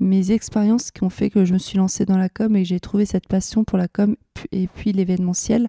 mes 0.00 0.32
expériences 0.32 0.90
qui 0.90 1.02
ont 1.04 1.10
fait 1.10 1.30
que 1.30 1.44
je 1.44 1.52
me 1.52 1.58
suis 1.58 1.78
lancée 1.78 2.04
dans 2.04 2.18
la 2.18 2.28
com 2.28 2.56
et 2.56 2.64
j'ai 2.64 2.80
trouvé 2.80 3.06
cette 3.06 3.28
passion 3.28 3.64
pour 3.64 3.78
la 3.78 3.88
com 3.88 4.16
et 4.52 4.66
puis 4.66 4.92
l'événementiel. 4.92 5.68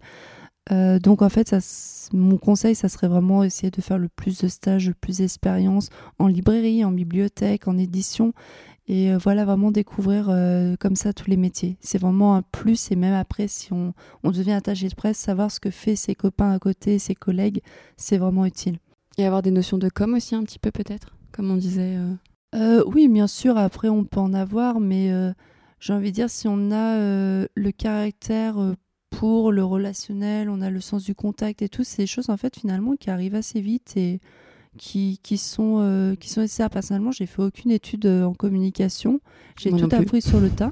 Euh, 0.72 0.98
donc 0.98 1.22
en 1.22 1.29
fait, 1.29 1.50
ça, 1.50 1.60
mon 2.12 2.38
conseil, 2.38 2.74
ça 2.74 2.89
serait 2.89 3.08
vraiment 3.08 3.44
essayer 3.44 3.70
de 3.70 3.82
faire 3.82 4.00
le 4.00 4.10
plus 4.10 4.41
de 4.41 4.48
stages, 4.48 4.88
le 4.88 4.96
plus 4.96 5.17
d'expériences 5.17 5.89
en 6.17 6.27
librairie, 6.27 6.84
en 6.84 6.91
bibliothèque, 6.91 7.67
en 7.67 7.77
édition 7.77 8.34
Et 8.88 9.12
euh, 9.12 9.17
voilà, 9.17 9.46
vraiment 9.46 9.72
découvrir 9.72 10.27
euh, 10.29 10.75
comme 10.79 10.96
ça 10.96 11.13
tous 11.13 11.29
les 11.29 11.38
métiers. 11.38 11.77
C'est 11.82 12.00
vraiment 12.00 12.36
un 12.36 12.41
plus. 12.41 12.91
Et 12.91 12.96
même 12.96 13.13
après, 13.13 13.48
si 13.48 13.74
on, 13.74 13.94
on 14.24 14.32
devient 14.32 14.53
attaché 14.53 14.88
de 14.88 14.96
presse, 14.96 15.17
savoir 15.17 15.51
ce 15.51 15.60
que 15.60 15.70
fait 15.70 15.96
ses 15.96 16.15
copains 16.15 16.51
à 16.51 16.60
côté, 16.60 16.98
ses 16.98 17.15
collègues, 17.15 17.62
c'est 17.98 18.17
vraiment 18.17 18.46
utile. 18.46 18.79
Et 19.17 19.25
avoir 19.25 19.44
des 19.44 19.51
notions 19.51 19.77
de 19.77 19.89
com 19.89 20.15
aussi 20.15 20.36
un 20.36 20.44
petit 20.44 20.60
peu 20.60 20.72
peut-être, 20.72 21.15
comme 21.32 21.51
on 21.51 21.58
disait. 21.58 21.98
Euh. 22.56 22.84
Oui, 22.88 23.08
bien 23.08 23.28
sûr, 23.28 23.58
après 23.58 23.90
on 23.90 24.04
peut 24.04 24.20
en 24.20 24.34
avoir, 24.34 24.80
mais 24.80 25.12
euh, 25.12 25.32
j'ai 25.80 25.94
envie 25.94 26.12
de 26.12 26.16
dire, 26.16 26.30
si 26.30 26.48
on 26.48 26.72
a 26.72 26.98
euh, 26.98 27.48
le 27.56 27.72
caractère 27.72 28.56
pour 29.10 29.52
le 29.52 29.64
relationnel, 29.64 30.50
on 30.50 30.62
a 30.62 30.70
le 30.70 30.82
sens 30.82 31.04
du 31.04 31.16
contact 31.16 31.62
et 31.62 31.70
tout, 31.70 31.84
c'est 31.84 32.04
des 32.04 32.08
choses 32.08 32.30
en 32.30 32.38
fait 32.38 32.58
finalement 32.60 32.96
qui 32.96 33.10
arrivent 33.10 33.36
assez 33.36 33.62
vite 33.62 33.96
et 33.96 34.20
qui, 34.78 35.20
qui, 35.24 35.38
sont, 35.38 36.16
qui 36.20 36.30
sont 36.30 36.42
nécessaires. 36.42 36.70
Personnellement, 36.70 37.12
j'ai 37.12 37.26
fait 37.26 37.42
aucune 37.42 37.72
étude 37.72 38.06
en 38.08 38.34
communication, 38.34 39.22
j'ai 39.58 39.72
tout 39.72 39.90
appris 39.92 40.22
sur 40.22 40.40
le 40.40 40.50
tas. 40.50 40.72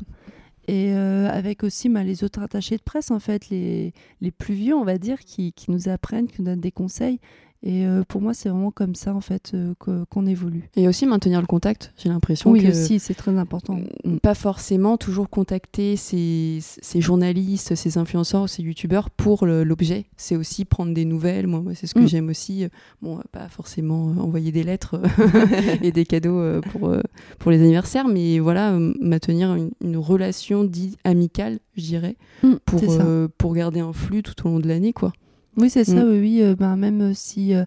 Et 0.68 0.94
euh, 0.94 1.30
avec 1.30 1.63
aussi 1.63 1.90
bah, 1.90 2.04
les 2.04 2.24
autres 2.24 2.42
attachés 2.42 2.78
de 2.78 2.82
presse, 2.82 3.12
en 3.12 3.20
fait, 3.20 3.50
les, 3.50 3.94
les 4.22 4.32
plus 4.32 4.54
vieux, 4.54 4.75
on 4.75 4.86
va 4.86 4.98
dire, 4.98 5.20
qui, 5.20 5.52
qui 5.54 5.72
nous 5.72 5.90
apprennent, 5.90 6.28
qui 6.28 6.42
nous 6.42 6.46
donnent 6.46 6.62
des 6.62 6.72
conseils. 6.72 7.20
Et 7.65 7.86
euh, 7.88 8.03
pour 8.05 8.22
moi, 8.22 8.34
c'est 8.34 8.50
vraiment 8.50 8.72
comme 8.72 8.93
ça, 8.93 9.15
en 9.15 9.22
fait, 9.22 9.51
euh, 9.53 9.74
qu'on 10.10 10.25
évolue. 10.25 10.70
Et 10.75 10.88
aussi 10.89 11.05
maintenir 11.05 11.39
le 11.39 11.48
contact, 11.48 11.93
j'ai 11.98 12.10
l'impression 12.10 12.51
Oui, 12.51 12.62
que 12.62 12.67
aussi, 12.70 13.00
c'est 13.00 13.13
très 13.13 13.38
important. 13.38 13.79
Pas 14.22 14.36
forcément 14.36 14.98
toujours 14.98 15.29
contacter 15.29 15.96
ces, 15.96 16.60
ces 16.62 17.00
journalistes, 17.00 17.74
ces 17.75 17.98
influenceurs, 17.98 18.50
ces 18.50 18.63
youtubeurs 18.63 19.10
pour 19.10 19.46
l'objet. 19.46 20.08
C'est 20.17 20.36
aussi 20.36 20.65
prendre 20.65 20.93
des 20.93 21.05
nouvelles. 21.05 21.48
Moi, 21.48 21.63
c'est 21.74 21.88
ce 21.88 21.93
que 21.93 22.01
Mm. 22.01 22.08
j'aime 22.08 22.27
aussi. 22.29 22.67
Bon, 23.01 23.20
pas 23.32 23.48
forcément 23.48 24.08
envoyer 24.08 24.51
des 24.51 24.63
lettres 24.63 25.01
et 25.82 25.93
des 25.93 26.05
cadeaux 26.05 26.39
euh, 26.39 26.60
pour, 26.60 26.93
pour 27.39 27.50
les 27.51 27.62
anniversaires, 27.62 28.10
mais 28.10 28.39
voilà, 28.39 28.77
maintenir 29.00 29.55
une, 29.55 29.72
une 29.82 29.96
relation 29.96 30.65
dite 30.65 30.98
amicale, 31.05 31.60
je 31.77 31.82
dirais, 31.84 32.17
Mm, 32.43 32.55
pour, 32.65 32.82
euh, 32.89 33.27
pour 33.38 33.53
garder 33.53 33.79
un 33.79 33.93
flux 33.93 34.22
tout 34.22 34.34
au 34.46 34.50
long 34.51 34.60
de 34.60 34.67
l'année, 34.67 34.91
quoi. 34.91 35.13
Oui, 35.57 35.69
c'est 35.69 35.83
ça, 35.86 36.03
Mm. 36.03 36.10
oui, 36.10 36.19
oui. 36.19 36.41
euh, 36.41 36.55
ben, 36.55 36.75
même 36.75 37.01
euh, 37.01 37.13
si 37.13 37.53
euh, 37.53 37.65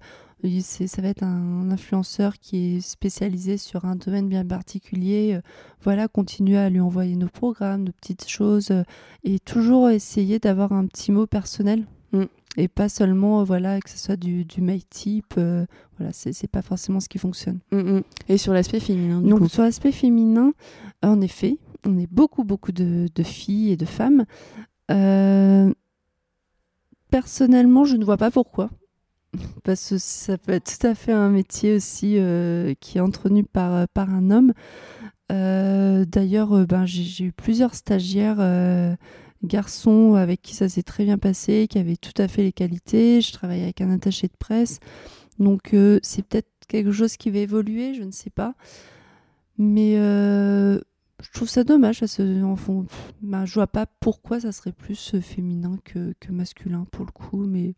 ça 0.60 1.02
va 1.02 1.08
être 1.08 1.22
un 1.22 1.70
influenceur 1.70 2.38
qui 2.38 2.76
est 2.76 2.80
spécialisé 2.80 3.56
sur 3.58 3.84
un 3.84 3.96
domaine 3.96 4.28
bien 4.28 4.44
particulier, 4.44 5.34
euh, 5.34 5.40
voilà, 5.82 6.08
continuer 6.08 6.56
à 6.58 6.68
lui 6.70 6.80
envoyer 6.80 7.16
nos 7.16 7.28
programmes, 7.28 7.84
nos 7.84 7.92
petites 7.92 8.28
choses, 8.28 8.72
et 9.24 9.38
toujours 9.38 9.90
essayer 9.90 10.38
d'avoir 10.38 10.72
un 10.72 10.86
petit 10.86 11.12
mot 11.12 11.26
personnel. 11.26 11.84
Mm. 12.12 12.24
Et 12.58 12.68
pas 12.68 12.88
seulement, 12.88 13.44
voilà, 13.44 13.80
que 13.80 13.90
ce 13.90 13.98
soit 13.98 14.16
du, 14.16 14.44
du 14.44 14.62
mail 14.62 14.82
type, 14.86 15.34
voilà, 15.98 16.12
c'est 16.12 16.32
c'est 16.32 16.48
pas 16.48 16.62
forcément 16.62 17.00
ce 17.00 17.08
qui 17.08 17.18
fonctionne. 17.18 17.58
Mm, 17.72 17.76
mm. 17.98 18.02
Et 18.28 18.38
sur 18.38 18.52
l'aspect 18.52 18.80
féminin, 18.80 19.20
du 19.20 19.28
Donc 19.28 19.40
coup. 19.40 19.48
sur 19.48 19.62
l'aspect 19.62 19.92
féminin, 19.92 20.52
en 21.02 21.20
effet, 21.20 21.58
on 21.84 21.98
est 21.98 22.10
beaucoup, 22.10 22.44
beaucoup 22.44 22.72
de, 22.72 23.08
de 23.14 23.22
filles 23.22 23.72
et 23.72 23.76
de 23.76 23.84
femmes. 23.84 24.24
Euh, 24.90 25.72
personnellement, 27.10 27.84
je 27.84 27.96
ne 27.96 28.04
vois 28.04 28.16
pas 28.16 28.30
pourquoi. 28.30 28.70
Parce 29.64 29.90
que 29.90 29.98
ça 29.98 30.38
peut 30.38 30.52
être 30.52 30.78
tout 30.78 30.86
à 30.86 30.94
fait 30.94 31.12
un 31.12 31.28
métier 31.28 31.74
aussi 31.74 32.14
euh, 32.16 32.74
qui 32.80 32.98
est 32.98 33.02
entretenu 33.02 33.44
par, 33.44 33.86
par 33.88 34.10
un 34.10 34.30
homme. 34.30 34.52
Euh, 35.32 36.04
D'ailleurs, 36.06 36.52
euh, 36.52 36.64
ben, 36.64 36.86
j'ai 36.86 37.24
eu 37.24 37.32
plusieurs 37.32 37.74
stagiaires 37.74 38.38
euh, 38.38 38.94
garçons 39.42 40.14
avec 40.14 40.40
qui 40.42 40.54
ça 40.54 40.68
s'est 40.68 40.82
très 40.82 41.04
bien 41.04 41.18
passé, 41.18 41.66
qui 41.68 41.78
avaient 41.78 41.96
tout 41.96 42.14
à 42.16 42.28
fait 42.28 42.42
les 42.42 42.52
qualités. 42.52 43.20
Je 43.20 43.32
travaille 43.32 43.62
avec 43.62 43.80
un 43.80 43.90
attaché 43.90 44.28
de 44.28 44.36
presse. 44.38 44.78
Donc 45.38 45.74
euh, 45.74 45.98
c'est 46.02 46.24
peut-être 46.24 46.48
quelque 46.68 46.92
chose 46.92 47.16
qui 47.16 47.30
va 47.30 47.38
évoluer, 47.38 47.94
je 47.94 48.02
ne 48.02 48.10
sais 48.12 48.30
pas. 48.30 48.54
Mais 49.58 49.94
euh, 49.96 50.80
je 51.22 51.30
trouve 51.32 51.48
ça 51.48 51.64
dommage. 51.64 52.00
Ça 52.00 52.06
se, 52.06 52.42
en 52.42 52.56
fond, 52.56 52.86
ben, 53.22 53.44
je 53.44 53.54
vois 53.54 53.66
pas 53.66 53.86
pourquoi 54.00 54.40
ça 54.40 54.52
serait 54.52 54.72
plus 54.72 55.14
euh, 55.14 55.20
féminin 55.20 55.78
que 55.84 56.32
masculin 56.32 56.86
pour 56.90 57.04
le 57.04 57.12
coup, 57.12 57.44
mais 57.46 57.74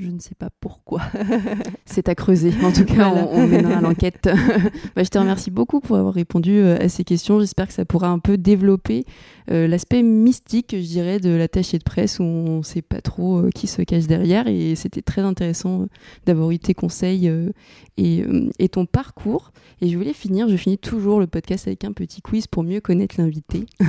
je 0.00 0.08
ne 0.08 0.18
sais 0.18 0.34
pas 0.38 0.48
pourquoi. 0.60 1.02
C'est 1.86 2.08
à 2.08 2.14
creuser. 2.14 2.52
En 2.62 2.72
tout 2.72 2.84
cas, 2.84 3.08
Voilà. 3.10 3.26
on, 3.32 3.40
on 3.42 3.46
mènera 3.46 3.80
l'enquête. 3.80 4.28
Bah, 4.96 5.02
je 5.04 5.08
te 5.08 5.18
remercie 5.18 5.50
beaucoup 5.50 5.80
pour 5.80 5.96
avoir 5.96 6.14
répondu 6.14 6.52
euh, 6.56 6.76
à 6.80 6.88
ces 6.88 7.04
questions. 7.04 7.38
J'espère 7.40 7.68
que 7.68 7.72
ça 7.72 7.84
pourra 7.84 8.08
un 8.08 8.18
peu 8.18 8.36
développer 8.36 9.04
euh, 9.50 9.66
l'aspect 9.68 10.02
mystique, 10.02 10.70
je 10.72 10.86
dirais, 10.86 11.18
de 11.20 11.30
l'attaché 11.30 11.78
de 11.78 11.82
presse 11.84 12.18
où 12.18 12.24
on 12.24 12.58
ne 12.58 12.62
sait 12.62 12.82
pas 12.82 13.00
trop 13.00 13.38
euh, 13.38 13.50
qui 13.54 13.66
se 13.66 13.82
cache 13.82 14.06
derrière. 14.06 14.46
Et 14.48 14.74
c'était 14.74 15.02
très 15.02 15.22
intéressant 15.22 15.86
d'avoir 16.26 16.50
eu 16.50 16.58
tes 16.58 16.74
conseils 16.74 17.28
euh, 17.28 17.50
et, 17.96 18.24
et 18.58 18.68
ton 18.68 18.86
parcours. 18.86 19.52
Et 19.80 19.88
je 19.88 19.96
voulais 19.96 20.12
finir, 20.12 20.48
je 20.48 20.56
finis 20.56 20.78
toujours 20.78 21.20
le 21.20 21.26
podcast 21.26 21.66
avec 21.66 21.84
un 21.84 21.92
petit 21.92 22.20
quiz 22.20 22.46
pour 22.46 22.62
mieux 22.64 22.80
connaître 22.80 23.14
l'invité. 23.18 23.66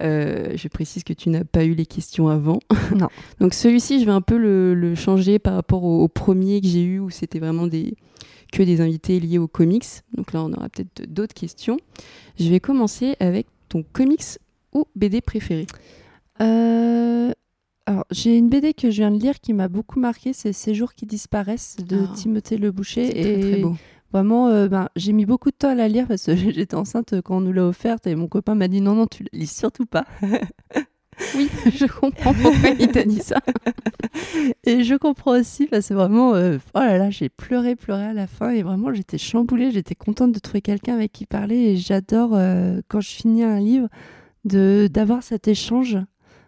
Je 0.00 0.68
précise 0.68 1.04
que 1.04 1.12
tu 1.12 1.28
n'as 1.30 1.44
pas 1.44 1.64
eu 1.64 1.74
les 1.74 1.86
questions 1.86 2.28
avant. 2.28 2.58
Non. 2.96 3.08
Donc 3.40 3.54
celui-ci, 3.54 4.00
je 4.00 4.06
vais 4.06 4.12
un 4.12 4.20
peu 4.20 4.36
le, 4.36 4.74
le 4.74 4.85
changer 4.94 5.38
par 5.38 5.54
rapport 5.54 5.84
au, 5.84 6.02
au 6.02 6.08
premier 6.08 6.60
que 6.60 6.66
j'ai 6.68 6.82
eu 6.82 6.98
où 6.98 7.10
c'était 7.10 7.38
vraiment 7.38 7.66
des, 7.66 7.94
que 8.52 8.62
des 8.62 8.80
invités 8.80 9.20
liés 9.20 9.38
aux 9.38 9.48
comics. 9.48 9.86
Donc 10.16 10.32
là, 10.32 10.42
on 10.42 10.52
aura 10.52 10.68
peut-être 10.68 11.10
d'autres 11.12 11.34
questions. 11.34 11.78
Je 12.38 12.48
vais 12.48 12.60
commencer 12.60 13.16
avec 13.20 13.46
ton 13.68 13.82
comics 13.92 14.38
ou 14.72 14.84
BD 14.94 15.20
préféré. 15.20 15.66
Euh, 16.40 17.32
alors, 17.86 18.04
j'ai 18.10 18.36
une 18.36 18.48
BD 18.48 18.74
que 18.74 18.90
je 18.90 18.96
viens 18.96 19.10
de 19.10 19.18
lire 19.18 19.40
qui 19.40 19.52
m'a 19.52 19.68
beaucoup 19.68 20.00
marqué, 20.00 20.32
c'est 20.32 20.52
Ces 20.52 20.74
jours 20.74 20.94
qui 20.94 21.06
disparaissent 21.06 21.76
de 21.76 22.06
Ah. 22.08 22.14
Timothée 22.14 22.56
Le 22.56 22.70
Boucher. 22.72 23.06
C'est 23.06 23.40
très, 23.40 23.60
beau. 23.60 23.76
Vraiment, 24.12 24.48
euh, 24.48 24.68
ben, 24.68 24.88
j'ai 24.96 25.12
mis 25.12 25.26
beaucoup 25.26 25.50
de 25.50 25.56
temps 25.56 25.70
à 25.70 25.74
la 25.74 25.88
lire 25.88 26.06
parce 26.06 26.26
que 26.26 26.36
j'étais 26.52 26.74
enceinte 26.74 27.20
quand 27.22 27.38
on 27.38 27.40
nous 27.40 27.52
l'a 27.52 27.66
offerte 27.66 28.06
et 28.06 28.14
mon 28.14 28.28
copain 28.28 28.54
m'a 28.54 28.68
dit 28.68 28.80
non, 28.80 28.94
non, 28.94 29.06
tu 29.06 29.24
la 29.24 29.38
lis 29.38 29.52
surtout 29.52 29.86
pas. 29.86 30.04
Oui, 31.34 31.48
je 31.74 31.86
comprends 31.86 32.34
pourquoi 32.34 32.70
il 32.78 32.88
t'a 32.88 33.04
dit 33.04 33.20
ça. 33.20 33.40
Et 34.64 34.84
je 34.84 34.94
comprends 34.94 35.38
aussi 35.38 35.66
parce 35.66 35.88
que 35.88 35.94
vraiment, 35.94 36.34
euh, 36.34 36.58
oh 36.74 36.80
là 36.80 36.98
là, 36.98 37.10
j'ai 37.10 37.28
pleuré, 37.28 37.76
pleuré 37.76 38.04
à 38.04 38.12
la 38.12 38.26
fin 38.26 38.50
et 38.50 38.62
vraiment 38.62 38.92
j'étais 38.92 39.18
chamboulée, 39.18 39.70
j'étais 39.70 39.94
contente 39.94 40.32
de 40.32 40.38
trouver 40.38 40.60
quelqu'un 40.60 40.94
avec 40.94 41.12
qui 41.12 41.26
parler 41.26 41.56
et 41.56 41.76
j'adore 41.76 42.30
euh, 42.34 42.80
quand 42.88 43.00
je 43.00 43.10
finis 43.10 43.42
un 43.42 43.60
livre 43.60 43.88
de 44.44 44.88
d'avoir 44.92 45.22
cet 45.22 45.48
échange 45.48 45.98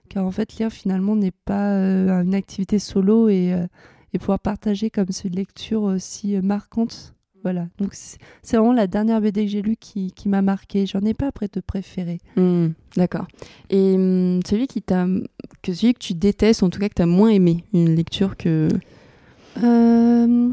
car 0.09 0.25
en 0.25 0.31
fait 0.31 0.55
lire 0.55 0.71
finalement 0.71 1.17
n'est 1.17 1.33
pas 1.45 1.75
euh, 1.75 2.23
une 2.23 2.35
activité 2.35 2.79
solo 2.79 3.29
et, 3.29 3.55
et 4.13 4.19
pouvoir 4.19 4.39
partager 4.41 4.91
comme 4.91 5.09
c'est 5.11 5.29
une 5.29 5.37
lecture 5.37 5.83
aussi 5.83 6.37
marquante. 6.41 7.15
Voilà, 7.43 7.69
donc 7.79 7.95
c'est 7.95 8.57
vraiment 8.57 8.73
la 8.73 8.87
dernière 8.87 9.21
BD 9.21 9.45
que 9.45 9.51
j'ai 9.51 9.63
lue 9.63 9.77
qui, 9.77 10.13
qui 10.13 10.29
m'a 10.29 10.43
marqué. 10.43 10.87
J'en 10.87 11.01
ai 11.03 11.15
pas 11.15 11.29
après 11.29 11.49
de 11.53 11.61
préféré. 11.61 12.19
Hmm, 12.37 12.69
D'accord. 12.97 13.27
Et 13.71 13.95
hum, 13.95 14.41
celui 14.47 14.67
qui 14.67 14.83
t'a, 14.83 15.07
que 15.63 15.73
celui 15.73 15.95
que 15.95 16.01
tu 16.01 16.15
détestes, 16.15 16.63
en 16.63 16.71
tout 16.71 16.81
cas 16.81 16.89
que 16.89 16.95
tu 16.95 17.03
as 17.03 17.07
moins 17.07 17.31
aimé, 17.31 17.65
une 17.73 17.95
lecture 17.95 18.37
que. 18.37 18.69
Euh, 19.63 20.51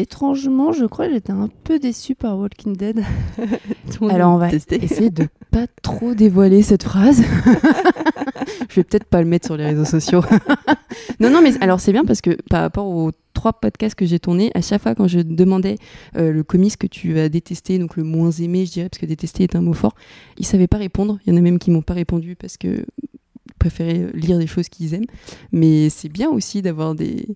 Étrangement, 0.00 0.72
je 0.72 0.86
crois 0.86 1.08
que 1.08 1.12
j'étais 1.12 1.32
un 1.32 1.50
peu 1.64 1.78
déçue 1.78 2.14
par 2.14 2.38
Walking 2.38 2.74
Dead. 2.74 3.02
Alors 4.08 4.32
on 4.32 4.38
va 4.38 4.48
essayer 4.50 5.10
de 5.10 5.26
pas 5.50 5.66
trop 5.82 6.14
dévoiler 6.14 6.62
cette 6.62 6.84
phrase. 6.84 7.22
je 8.70 8.76
vais 8.76 8.84
peut-être 8.84 9.04
pas 9.04 9.20
le 9.20 9.28
mettre 9.28 9.46
sur 9.46 9.56
les 9.56 9.66
réseaux 9.66 9.84
sociaux. 9.84 10.22
non, 11.20 11.28
non, 11.28 11.42
mais 11.42 11.52
alors 11.62 11.80
c'est 11.80 11.92
bien 11.92 12.04
parce 12.04 12.20
que 12.20 12.30
par 12.48 12.62
rapport 12.62 12.86
aux 12.86 13.10
trois 13.40 13.54
podcasts 13.54 13.94
que 13.94 14.04
j'ai 14.04 14.18
tournés, 14.18 14.50
à 14.54 14.60
chaque 14.60 14.82
fois 14.82 14.94
quand 14.94 15.08
je 15.08 15.20
demandais 15.20 15.76
euh, 16.16 16.30
le 16.30 16.42
comics 16.42 16.76
que 16.76 16.86
tu 16.86 17.18
as 17.18 17.30
détesté, 17.30 17.78
donc 17.78 17.96
le 17.96 18.02
moins 18.02 18.30
aimé, 18.32 18.66
je 18.66 18.72
dirais, 18.72 18.88
parce 18.90 19.00
que 19.00 19.06
détester 19.06 19.44
est 19.44 19.56
un 19.56 19.62
mot 19.62 19.72
fort, 19.72 19.94
ils 20.36 20.44
savaient 20.44 20.66
pas 20.66 20.76
répondre. 20.76 21.18
Il 21.24 21.30
y 21.30 21.34
en 21.34 21.38
a 21.38 21.40
même 21.40 21.58
qui 21.58 21.70
m'ont 21.70 21.80
pas 21.80 21.94
répondu 21.94 22.36
parce 22.36 22.58
que 22.58 22.84
préféraient 23.58 24.08
lire 24.12 24.38
des 24.38 24.46
choses 24.46 24.68
qu'ils 24.68 24.92
aiment. 24.92 25.06
Mais 25.52 25.88
c'est 25.88 26.10
bien 26.10 26.28
aussi 26.28 26.60
d'avoir 26.60 26.94
des. 26.94 27.26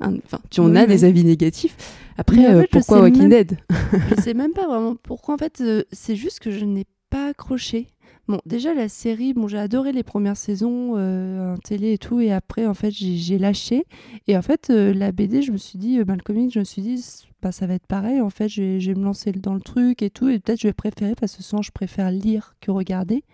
Enfin, 0.00 0.38
tu 0.48 0.60
en 0.60 0.70
Oui, 0.70 0.76
as 0.78 0.82
oui. 0.82 0.86
des 0.86 1.04
avis 1.04 1.24
négatifs. 1.24 1.76
Après, 2.16 2.46
en 2.46 2.54
euh, 2.54 2.60
fait, 2.60 2.68
pourquoi 2.70 3.00
Walking 3.00 3.22
même- 3.22 3.30
Dead? 3.30 3.58
Je 4.16 4.22
sais 4.22 4.34
même 4.34 4.52
pas 4.52 4.66
vraiment 4.68 4.94
pourquoi. 5.02 5.34
En 5.34 5.38
fait, 5.38 5.60
euh, 5.60 5.82
c'est 5.90 6.14
juste 6.14 6.38
que 6.38 6.52
je 6.52 6.64
n'ai 6.64 6.84
pas 7.10 7.30
accroché. 7.30 7.88
Bon, 8.28 8.40
déjà 8.44 8.74
la 8.74 8.90
série, 8.90 9.32
bon, 9.32 9.48
j'ai 9.48 9.56
adoré 9.56 9.90
les 9.90 10.02
premières 10.02 10.36
saisons 10.36 10.92
euh, 10.96 11.56
télé 11.64 11.94
et 11.94 11.98
tout, 11.98 12.20
et 12.20 12.30
après, 12.30 12.66
en 12.66 12.74
fait, 12.74 12.90
j'ai 12.90 13.38
lâché. 13.38 13.86
Et 14.26 14.36
en 14.36 14.42
fait, 14.42 14.68
euh, 14.68 14.92
la 14.92 15.12
BD, 15.12 15.40
je 15.40 15.50
me 15.50 15.56
suis 15.56 15.78
dit, 15.78 15.98
euh, 15.98 16.04
bah, 16.04 16.14
le 16.14 16.20
comic, 16.20 16.52
je 16.52 16.58
me 16.58 16.64
suis 16.64 16.82
dit, 16.82 17.02
bah, 17.40 17.52
ça 17.52 17.66
va 17.66 17.72
être 17.72 17.86
pareil. 17.86 18.20
En 18.20 18.28
fait, 18.28 18.50
je 18.50 18.62
vais, 18.62 18.80
je 18.80 18.92
vais 18.92 18.98
me 18.98 19.04
lancer 19.04 19.32
dans 19.32 19.54
le 19.54 19.62
truc 19.62 20.02
et 20.02 20.10
tout, 20.10 20.28
et 20.28 20.38
peut-être 20.40 20.60
je 20.60 20.68
vais 20.68 20.74
préférer 20.74 21.14
parce 21.14 21.36
que 21.36 21.42
souvent, 21.42 21.62
je 21.62 21.72
préfère 21.72 22.10
lire 22.10 22.54
que 22.60 22.70
regarder. 22.70 23.24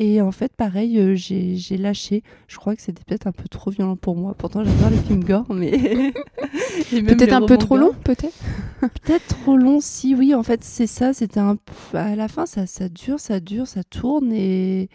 Et 0.00 0.22
en 0.22 0.30
fait, 0.30 0.52
pareil, 0.56 0.98
euh, 0.98 1.16
j'ai 1.16 1.56
j'ai 1.56 1.76
lâché. 1.76 2.22
Je 2.46 2.56
crois 2.56 2.76
que 2.76 2.82
c'était 2.82 3.02
peut-être 3.04 3.26
un 3.26 3.32
peu 3.32 3.48
trop 3.48 3.70
violent 3.72 3.96
pour 3.96 4.16
moi. 4.16 4.34
Pourtant, 4.34 4.62
j'adore 4.64 4.90
les 4.90 4.98
films 4.98 5.24
gore, 5.24 5.52
mais 5.52 5.72
Peut-être 6.90 7.32
un 7.32 7.44
peu 7.44 7.58
trop 7.58 7.76
gore. 7.76 7.88
long, 7.88 7.94
peut-être? 8.04 8.38
Peut-être 8.80 9.26
trop 9.26 9.56
long, 9.56 9.80
si 9.80 10.14
oui, 10.14 10.34
en 10.34 10.44
fait, 10.44 10.62
c'est 10.62 10.86
ça. 10.86 11.12
C'était 11.12 11.40
un 11.40 11.58
à 11.94 12.14
la 12.14 12.28
fin, 12.28 12.46
ça, 12.46 12.66
ça 12.66 12.88
dure, 12.88 13.18
ça 13.18 13.40
dure, 13.40 13.66
ça 13.66 13.82
tourne 13.82 14.32
et 14.32 14.88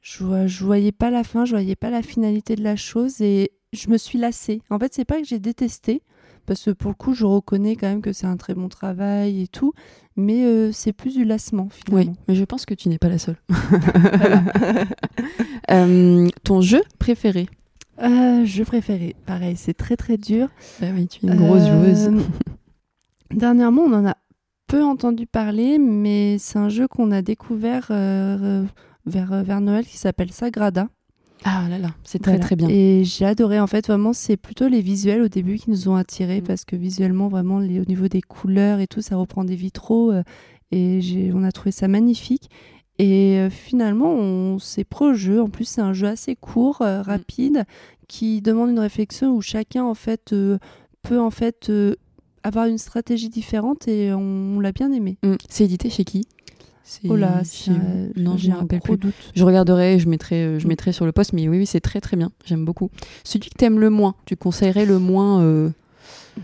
je, 0.00 0.46
je 0.46 0.64
voyais 0.64 0.92
pas 0.92 1.10
la 1.10 1.24
fin, 1.24 1.44
je 1.44 1.50
voyais 1.50 1.76
pas 1.76 1.90
la 1.90 2.02
finalité 2.02 2.54
de 2.54 2.62
la 2.62 2.76
chose 2.76 3.20
et 3.20 3.50
je 3.72 3.88
me 3.90 3.98
suis 3.98 4.18
lassée. 4.18 4.62
En 4.70 4.78
fait, 4.78 4.94
c'est 4.94 5.04
pas 5.04 5.20
que 5.20 5.26
j'ai 5.26 5.40
détesté, 5.40 6.02
parce 6.46 6.64
que 6.64 6.70
pour 6.70 6.90
le 6.90 6.94
coup, 6.94 7.14
je 7.14 7.24
reconnais 7.24 7.76
quand 7.76 7.88
même 7.88 8.02
que 8.02 8.12
c'est 8.12 8.26
un 8.26 8.36
très 8.36 8.54
bon 8.54 8.68
travail 8.68 9.42
et 9.42 9.48
tout, 9.48 9.72
mais 10.16 10.44
euh, 10.44 10.72
c'est 10.72 10.92
plus 10.92 11.14
du 11.14 11.24
lassement 11.24 11.68
finalement. 11.70 12.12
Oui, 12.12 12.18
mais 12.28 12.34
je 12.34 12.44
pense 12.44 12.66
que 12.66 12.74
tu 12.74 12.88
n'es 12.88 12.98
pas 12.98 13.08
la 13.08 13.18
seule. 13.18 13.38
Euh, 15.70 16.26
ton 16.42 16.62
jeu 16.62 16.82
préféré? 16.98 17.46
Euh, 18.02 18.44
jeu 18.44 18.64
préféré, 18.64 19.14
pareil, 19.24 19.54
c'est 19.56 19.74
très 19.74 19.96
très 19.96 20.16
dur. 20.16 20.48
Bah 20.80 20.88
oui, 20.92 21.06
tu 21.06 21.24
es 21.24 21.28
une 21.28 21.36
grosse 21.36 21.68
joueuse. 21.68 22.10
Dernièrement, 23.30 23.82
on 23.82 23.92
en 23.92 24.06
a 24.06 24.16
peu 24.66 24.82
entendu 24.82 25.28
parler, 25.28 25.78
mais 25.78 26.38
c'est 26.38 26.58
un 26.58 26.70
jeu 26.70 26.88
qu'on 26.88 27.12
a 27.12 27.22
découvert 27.22 27.86
vers, 27.90 29.44
vers 29.44 29.60
Noël 29.60 29.86
qui 29.86 29.96
s'appelle 29.96 30.32
Sagrada. 30.32 30.88
Ah 31.44 31.66
là 31.70 31.78
là, 31.78 31.94
c'est 32.04 32.18
très 32.18 32.32
Voilà. 32.32 32.44
très 32.44 32.56
bien. 32.56 32.68
Et 32.68 33.02
j'ai 33.04 33.24
adoré. 33.24 33.58
En 33.60 33.66
fait, 33.66 33.86
vraiment, 33.86 34.12
c'est 34.12 34.36
plutôt 34.36 34.68
les 34.68 34.80
visuels 34.82 35.22
au 35.22 35.28
début 35.28 35.56
qui 35.56 35.70
nous 35.70 35.88
ont 35.88 35.94
attirés 35.96 36.40
Mm. 36.40 36.44
parce 36.44 36.64
que 36.64 36.76
visuellement, 36.76 37.28
vraiment, 37.28 37.58
les- 37.58 37.80
au 37.80 37.84
niveau 37.84 38.08
des 38.08 38.20
couleurs 38.20 38.78
et 38.80 38.86
tout, 38.86 39.00
ça 39.00 39.16
reprend 39.16 39.44
des 39.44 39.56
vitraux. 39.56 40.12
euh, 40.12 40.22
et 40.72 41.30
on 41.34 41.42
a 41.42 41.50
trouvé 41.50 41.72
ça 41.72 41.88
magnifique. 41.88 42.48
Et 42.98 43.38
euh, 43.38 43.50
finalement, 43.50 44.12
on 44.12 44.58
s'est 44.60 44.84
pris 44.84 45.06
au 45.06 45.14
jeu. 45.14 45.42
En 45.42 45.48
plus, 45.48 45.64
c'est 45.64 45.80
un 45.80 45.92
jeu 45.94 46.06
assez 46.06 46.36
court, 46.36 46.82
euh, 46.82 47.02
rapide, 47.02 47.64
qui 48.06 48.40
demande 48.42 48.70
une 48.70 48.78
réflexion 48.78 49.34
où 49.34 49.40
chacun, 49.40 49.82
en 49.84 49.94
fait, 49.94 50.34
peut 51.02 51.18
en 51.20 51.30
fait 51.30 51.72
avoir 52.42 52.66
une 52.66 52.78
stratégie 52.78 53.28
différente 53.28 53.88
et 53.88 54.12
on, 54.12 54.56
on 54.56 54.60
l'a 54.60 54.72
bien 54.72 54.92
aimé. 54.92 55.16
Mm. 55.24 55.34
C'est 55.48 55.64
édité 55.64 55.90
chez 55.90 56.04
qui? 56.04 56.26
Oh 57.08 57.14
là, 57.16 57.42
non, 58.16 58.36
je 58.36 58.42
j'ai 58.42 58.48
me 58.50 58.54
un 58.54 58.58
rappelle 58.60 58.80
plus. 58.80 58.96
doute. 58.96 59.14
Je 59.34 59.44
regarderai, 59.44 59.98
je 59.98 60.08
mettrai, 60.08 60.42
euh, 60.44 60.58
je 60.58 60.66
Mm. 60.66 60.68
mettrai 60.68 60.92
sur 60.92 61.06
le 61.06 61.12
post, 61.12 61.32
mais 61.32 61.48
oui, 61.48 61.58
oui, 61.58 61.66
c'est 61.66 61.80
très 61.80 62.00
très 62.00 62.16
bien. 62.16 62.32
J'aime 62.44 62.64
beaucoup. 62.64 62.90
Celui 63.24 63.48
que 63.50 63.54
t'aimes 63.56 63.78
le 63.78 63.90
moins, 63.90 64.14
tu 64.26 64.36
conseillerais 64.36 64.86
le 64.86 64.98
moins 64.98 65.40
euh, 65.42 65.70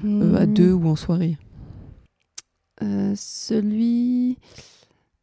euh, 0.05 0.37
à 0.37 0.47
deux 0.47 0.73
ou 0.73 0.87
en 0.88 0.97
soirée? 0.97 1.37
Euh, 2.83 3.12
celui. 3.16 4.37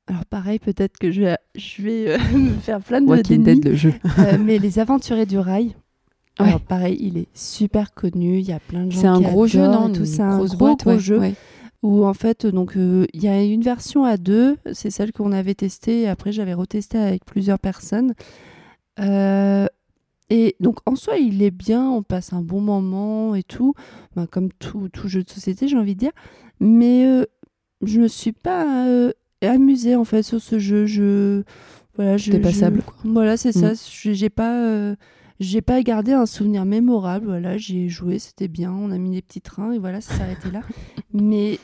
Alors 0.07 0.25
pareil, 0.25 0.59
peut-être 0.59 0.97
que 0.97 1.11
je 1.11 1.21
vais, 1.21 1.37
je 1.55 1.81
vais 1.81 2.17
me 2.33 2.59
faire 2.59 2.81
plein 2.81 2.99
de 3.01 3.07
Walking 3.07 3.43
Dead, 3.43 3.63
le 3.63 3.75
jeu. 3.75 3.93
mais 4.39 4.57
Les 4.59 4.79
Aventuriers 4.79 5.25
du 5.25 5.37
Rail. 5.39 5.73
Ouais. 6.39 6.47
Alors 6.47 6.61
pareil, 6.61 6.97
il 6.99 7.19
est 7.19 7.27
super 7.35 7.93
connu, 7.93 8.39
il 8.39 8.45
y 8.47 8.53
a 8.53 8.59
plein 8.59 8.85
de 8.85 8.91
gens 8.91 9.01
C'est 9.01 9.05
un 9.07 9.17
qui 9.19 9.23
gros 9.25 9.45
jeu, 9.45 9.67
non? 9.67 9.93
tout. 9.93 10.03
C'est 10.03 10.23
un 10.23 10.39
gros, 10.43 10.57
boîte, 10.57 10.79
gros 10.79 10.93
ouais, 10.93 10.99
jeu 10.99 11.19
ouais. 11.19 11.35
Où 11.83 12.05
en 12.05 12.13
fait, 12.15 12.45
donc 12.47 12.75
euh, 12.77 13.05
il 13.13 13.21
y 13.23 13.27
a 13.27 13.43
une 13.43 13.61
version 13.61 14.03
à 14.05 14.17
deux, 14.17 14.57
c'est 14.73 14.89
celle 14.89 15.11
qu'on 15.11 15.31
avait 15.31 15.53
testée, 15.53 16.01
et 16.01 16.07
après 16.09 16.31
j'avais 16.31 16.53
retesté 16.55 16.97
avec 16.97 17.25
plusieurs 17.25 17.59
personnes. 17.59 18.13
Euh, 18.99 19.67
et 20.29 20.55
donc 20.59 20.77
en 20.85 20.95
soi, 20.95 21.17
il 21.17 21.43
est 21.43 21.51
bien, 21.51 21.87
on 21.89 22.01
passe 22.01 22.33
un 22.33 22.41
bon 22.41 22.61
moment 22.61 23.35
et 23.35 23.43
tout, 23.43 23.73
Ben, 24.15 24.25
comme 24.25 24.51
tout, 24.53 24.89
tout 24.89 25.07
jeu 25.07 25.23
de 25.23 25.29
société, 25.29 25.67
j'ai 25.67 25.77
envie 25.77 25.93
de 25.95 25.99
dire. 25.99 26.11
Mais 26.59 27.05
euh, 27.05 27.25
je 27.83 27.99
me 27.99 28.07
suis 28.07 28.31
pas 28.31 28.87
euh, 28.87 29.11
amusée 29.41 29.95
en 29.95 30.05
fait 30.05 30.23
sur 30.23 30.41
ce 30.41 30.57
jeu. 30.59 30.85
Je 30.85 31.43
voilà, 31.95 32.17
je, 32.17 32.31
passable, 32.37 32.77
je- 32.77 32.81
quoi. 32.85 32.95
Voilà, 33.03 33.37
c'est 33.37 33.51
ça. 33.51 33.73
Mm. 33.73 34.13
J'ai 34.13 34.29
pas, 34.29 34.57
euh, 34.65 34.95
j'ai 35.39 35.61
pas 35.61 35.83
gardé 35.83 36.13
un 36.13 36.25
souvenir 36.25 36.65
mémorable. 36.65 37.25
Voilà, 37.27 37.57
j'y 37.57 37.81
ai 37.85 37.89
joué, 37.89 38.17
c'était 38.17 38.47
bien. 38.47 38.71
On 38.71 38.89
a 38.89 38.97
mis 38.97 39.11
des 39.11 39.21
petits 39.21 39.41
trains 39.41 39.73
et 39.73 39.79
voilà, 39.79 40.01
ça 40.01 40.15
s'arrêtait 40.15 40.49
là. 40.51 40.61
Mais 41.13 41.59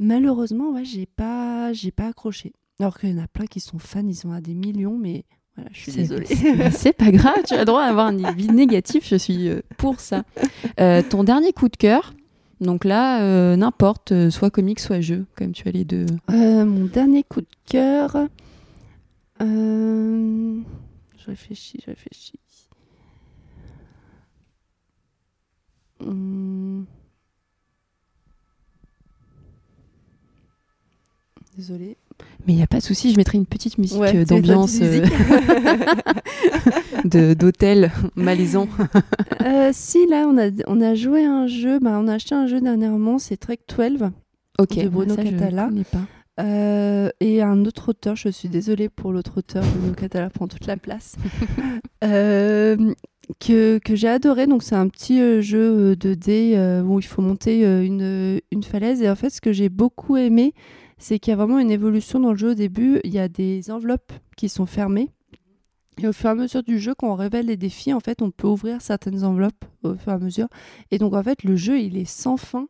malheureusement, 0.00 0.70
ouais, 0.70 0.84
j'ai 0.84 1.06
pas, 1.06 1.72
j'ai 1.72 1.90
pas 1.90 2.08
accroché. 2.08 2.52
Alors 2.80 2.98
qu'il 2.98 3.10
y 3.10 3.18
en 3.18 3.22
a 3.22 3.28
plein 3.28 3.46
qui 3.46 3.60
sont 3.60 3.78
fans, 3.78 4.06
ils 4.06 4.14
sont 4.16 4.32
à 4.32 4.40
des 4.40 4.54
millions, 4.54 4.98
mais 4.98 5.24
voilà, 5.56 5.70
je 5.72 5.80
suis 5.80 5.92
C'est- 5.92 5.98
désolée. 5.98 6.26
c'est- 6.72 6.92
pas 6.92 7.10
grave, 7.12 7.34
tu 7.46 7.54
as 7.54 7.58
le 7.60 7.64
droit 7.64 7.86
d'avoir 7.86 8.06
un 8.06 8.22
avis 8.24 8.48
négatif, 8.48 9.06
je 9.08 9.16
suis 9.16 9.48
euh, 9.48 9.60
pour 9.78 10.00
ça. 10.00 10.24
Euh, 10.80 11.02
ton 11.08 11.22
dernier 11.24 11.52
coup 11.52 11.68
de 11.68 11.76
cœur, 11.76 12.12
donc 12.60 12.84
là, 12.84 13.22
euh, 13.22 13.56
n'importe, 13.56 14.30
soit 14.30 14.50
comique, 14.50 14.80
soit 14.80 15.00
jeu, 15.00 15.26
comme 15.36 15.52
tu 15.52 15.68
as 15.68 15.70
les 15.72 15.84
deux. 15.84 16.06
Euh, 16.30 16.64
mon 16.64 16.86
dernier 16.86 17.22
coup 17.22 17.40
de 17.40 17.46
cœur. 17.68 18.16
euh, 19.40 20.60
Je 21.18 21.26
réfléchis, 21.26 21.78
je 21.84 21.90
réfléchis. 21.90 22.38
Désolée. 31.66 31.96
Mais 32.46 32.52
il 32.52 32.56
n'y 32.56 32.62
a 32.62 32.66
pas 32.66 32.76
de 32.78 32.82
souci, 32.82 33.10
je 33.10 33.16
mettrai 33.16 33.38
une 33.38 33.46
petite 33.46 33.78
musique 33.78 33.98
Ouais, 33.98 34.14
euh, 34.14 34.24
d'ambiance, 34.26 34.76
euh, 34.82 35.00
de- 37.04 37.34
d'hôtel 37.34 37.90
malaisant. 38.16 38.68
Euh, 39.44 39.70
si, 39.74 40.06
là, 40.06 40.26
on 40.26 40.38
a, 40.38 40.48
on 40.66 40.80
a 40.80 40.94
joué 40.94 41.22
un 41.24 41.46
jeu. 41.46 41.78
Bah, 41.78 41.98
on 42.02 42.08
a 42.08 42.14
acheté 42.14 42.34
un 42.34 42.46
jeu 42.46 42.60
dernièrement, 42.62 43.18
c'est 43.18 43.36
Trek 43.36 43.58
12. 43.68 44.08
Ok, 44.58 44.76
De 44.78 44.88
Bruno 44.88 45.14
ça, 45.14 45.22
Catala. 45.22 45.68
pas. 45.92 46.42
Euh, 46.42 47.10
et 47.20 47.42
un 47.42 47.64
autre 47.66 47.90
auteur, 47.90 48.16
je 48.16 48.30
suis 48.30 48.48
désolée 48.48 48.88
pour 48.88 49.12
l'autre 49.12 49.34
auteur, 49.38 49.62
Bruno 49.78 49.92
Catala 49.94 50.30
prend 50.30 50.48
toute 50.48 50.66
la 50.66 50.76
place, 50.78 51.16
euh, 52.04 52.76
que, 53.38 53.78
que 53.84 53.94
j'ai 53.94 54.08
adoré. 54.08 54.46
Donc 54.46 54.62
c'est 54.62 54.74
un 54.76 54.88
petit 54.88 55.18
jeu 55.42 55.94
2D 55.94 56.54
euh, 56.56 56.82
où 56.82 56.98
il 57.00 57.06
faut 57.06 57.20
monter 57.22 57.60
une, 57.84 58.40
une 58.50 58.62
falaise. 58.62 59.02
Et 59.02 59.10
en 59.10 59.14
fait, 59.16 59.28
ce 59.30 59.42
que 59.42 59.52
j'ai 59.52 59.68
beaucoup 59.68 60.16
aimé, 60.16 60.54
c'est 61.04 61.18
qu'il 61.18 61.32
y 61.32 61.34
a 61.34 61.36
vraiment 61.36 61.58
une 61.58 61.70
évolution 61.70 62.18
dans 62.18 62.30
le 62.30 62.38
jeu. 62.38 62.52
Au 62.52 62.54
début, 62.54 62.98
il 63.04 63.12
y 63.12 63.18
a 63.18 63.28
des 63.28 63.70
enveloppes 63.70 64.10
qui 64.38 64.48
sont 64.48 64.64
fermées. 64.64 65.10
Et 65.98 66.08
au 66.08 66.14
fur 66.14 66.30
et 66.30 66.32
à 66.32 66.34
mesure 66.34 66.62
du 66.62 66.78
jeu, 66.78 66.94
quand 66.94 67.12
on 67.12 67.14
révèle 67.14 67.44
les 67.44 67.58
défis, 67.58 67.92
en 67.92 68.00
fait, 68.00 68.22
on 68.22 68.30
peut 68.30 68.48
ouvrir 68.48 68.80
certaines 68.80 69.22
enveloppes 69.22 69.66
au 69.82 69.94
fur 69.96 70.12
et 70.12 70.14
à 70.14 70.18
mesure. 70.18 70.48
Et 70.90 70.96
donc, 70.96 71.12
en 71.12 71.22
fait, 71.22 71.44
le 71.44 71.56
jeu, 71.56 71.78
il 71.78 71.98
est 71.98 72.06
sans 72.06 72.38
fin. 72.38 72.68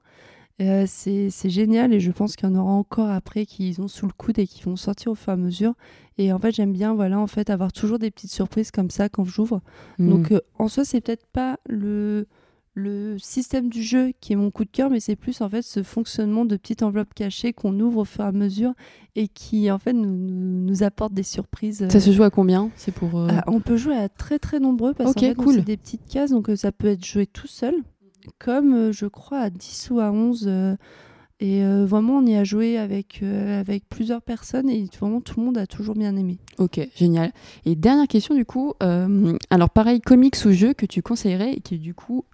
Euh, 0.60 0.84
c'est 0.88 1.30
génial 1.48 1.94
et 1.94 2.00
je 2.00 2.10
pense 2.10 2.34
qu'il 2.34 2.48
y 2.48 2.52
en 2.52 2.56
aura 2.56 2.72
encore 2.72 3.10
après 3.10 3.46
qui 3.46 3.76
ont 3.78 3.88
sous 3.88 4.06
le 4.06 4.12
coude 4.12 4.38
et 4.40 4.46
qui 4.48 4.62
vont 4.62 4.76
sortir 4.76 5.12
au 5.12 5.14
fur 5.14 5.30
et 5.30 5.34
à 5.34 5.36
mesure. 5.36 5.74
Et 6.18 6.32
en 6.32 6.40
fait, 6.40 6.50
j'aime 6.52 6.72
bien 6.72 6.92
voilà, 6.92 7.20
en 7.20 7.28
fait, 7.28 7.50
avoir 7.50 7.72
toujours 7.72 8.00
des 8.00 8.10
petites 8.10 8.32
surprises 8.32 8.72
comme 8.72 8.90
ça 8.90 9.08
quand 9.08 9.24
j'ouvre. 9.24 9.60
Mm. 9.98 10.10
Donc, 10.10 10.32
euh, 10.32 10.40
en 10.58 10.66
soi, 10.66 10.84
c'est 10.84 11.00
peut-être 11.00 11.26
pas 11.26 11.60
le, 11.66 12.26
le 12.76 13.16
système 13.18 13.68
du 13.68 13.82
jeu 13.82 14.10
qui 14.20 14.32
est 14.32 14.36
mon 14.36 14.50
coup 14.50 14.64
de 14.64 14.70
cœur, 14.70 14.90
mais 14.90 14.98
c'est 14.98 15.14
plus 15.14 15.40
en 15.40 15.48
fait 15.48 15.62
ce 15.62 15.82
fonctionnement 15.84 16.44
de 16.44 16.56
petites 16.56 16.82
enveloppes 16.82 17.14
cachées 17.14 17.52
qu'on 17.52 17.78
ouvre 17.78 17.98
au 18.00 18.04
fur 18.04 18.24
et 18.24 18.26
à 18.28 18.32
mesure 18.32 18.72
et 19.14 19.28
qui 19.28 19.70
en 19.70 19.78
fait 19.78 19.92
nous, 19.92 20.10
nous, 20.16 20.60
nous 20.66 20.82
apporte 20.82 21.14
des 21.14 21.22
surprises. 21.22 21.86
Ça 21.88 22.00
se 22.00 22.10
joue 22.10 22.24
à 22.24 22.30
combien? 22.30 22.70
C'est 22.74 22.92
pour. 22.92 23.16
euh, 23.18 23.28
Ah, 23.30 23.44
on 23.46 23.60
peut 23.60 23.76
jouer 23.76 23.96
à 23.96 24.08
très 24.08 24.40
très 24.40 24.58
nombreux 24.58 24.92
parce 24.92 25.10
Ok, 25.10 25.14
qu'en 25.16 25.20
fait, 25.20 25.34
donc, 25.34 25.44
cool. 25.44 25.54
c'est 25.54 25.64
des 25.64 25.76
petites 25.76 26.06
cases, 26.08 26.30
donc 26.32 26.50
euh, 26.50 26.56
ça 26.56 26.72
peut 26.72 26.88
être 26.88 27.04
joué 27.04 27.26
tout 27.26 27.46
seul, 27.46 27.74
comme 28.40 28.74
euh, 28.74 28.92
je 28.92 29.06
crois 29.06 29.38
à 29.38 29.50
10 29.50 29.90
ou 29.92 30.00
à 30.00 30.10
11. 30.10 30.44
euh, 30.48 30.74
et 31.40 31.64
euh, 31.64 31.84
vraiment, 31.84 32.18
on 32.18 32.26
y 32.26 32.36
a 32.36 32.44
joué 32.44 32.78
avec, 32.78 33.20
euh, 33.22 33.60
avec 33.60 33.88
plusieurs 33.88 34.22
personnes 34.22 34.70
et 34.70 34.88
vraiment 34.98 35.20
tout 35.20 35.38
le 35.40 35.46
monde 35.46 35.58
a 35.58 35.66
toujours 35.66 35.94
bien 35.96 36.16
aimé. 36.16 36.38
Ok, 36.58 36.80
génial. 36.96 37.32
Et 37.66 37.74
dernière 37.74 38.06
question 38.06 38.34
du 38.36 38.44
coup, 38.44 38.72
euh, 38.82 39.36
alors 39.50 39.68
pareil, 39.68 40.00
comics 40.00 40.36
ou 40.46 40.52
jeu 40.52 40.74
que 40.74 40.86
tu 40.86 41.02
conseillerais 41.02 41.52
et 41.54 41.60
qui 41.60 41.78
du 41.78 41.92
coup 41.92 42.24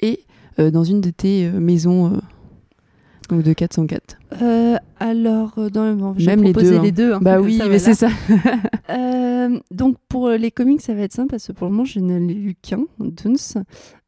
est 0.00 0.20
euh, 0.58 0.70
dans 0.70 0.84
une 0.84 1.00
de 1.00 1.10
tes 1.10 1.46
euh, 1.46 1.60
maisons 1.60 2.12
euh, 2.12 3.34
ou 3.36 3.42
de 3.42 3.52
404 3.52 4.16
Euh, 4.42 4.76
alors, 5.00 5.52
euh, 5.58 5.68
dans 5.70 5.92
bon, 5.94 6.14
j'ai 6.16 6.26
Même 6.26 6.42
les 6.42 6.52
deux, 6.52 6.76
hein. 6.78 6.82
les 6.82 6.92
deux. 6.92 7.12
hein, 7.14 7.18
Bah 7.22 7.36
comme 7.36 7.46
oui, 7.46 7.58
ça, 7.58 7.68
mais 7.68 7.78
voilà. 7.78 7.94
c'est 7.94 8.06
ça. 8.06 8.08
Euh, 8.90 9.58
donc 9.70 9.96
pour 10.08 10.30
les 10.30 10.50
comics, 10.50 10.80
ça 10.80 10.94
va 10.94 11.02
être 11.02 11.12
simple 11.12 11.28
parce 11.30 11.46
que 11.46 11.52
pour 11.52 11.66
le 11.66 11.72
moment, 11.72 11.84
je 11.84 12.00
n'ai 12.00 12.18
lu 12.20 12.54
qu'un, 12.60 12.84
Duns, 12.98 13.62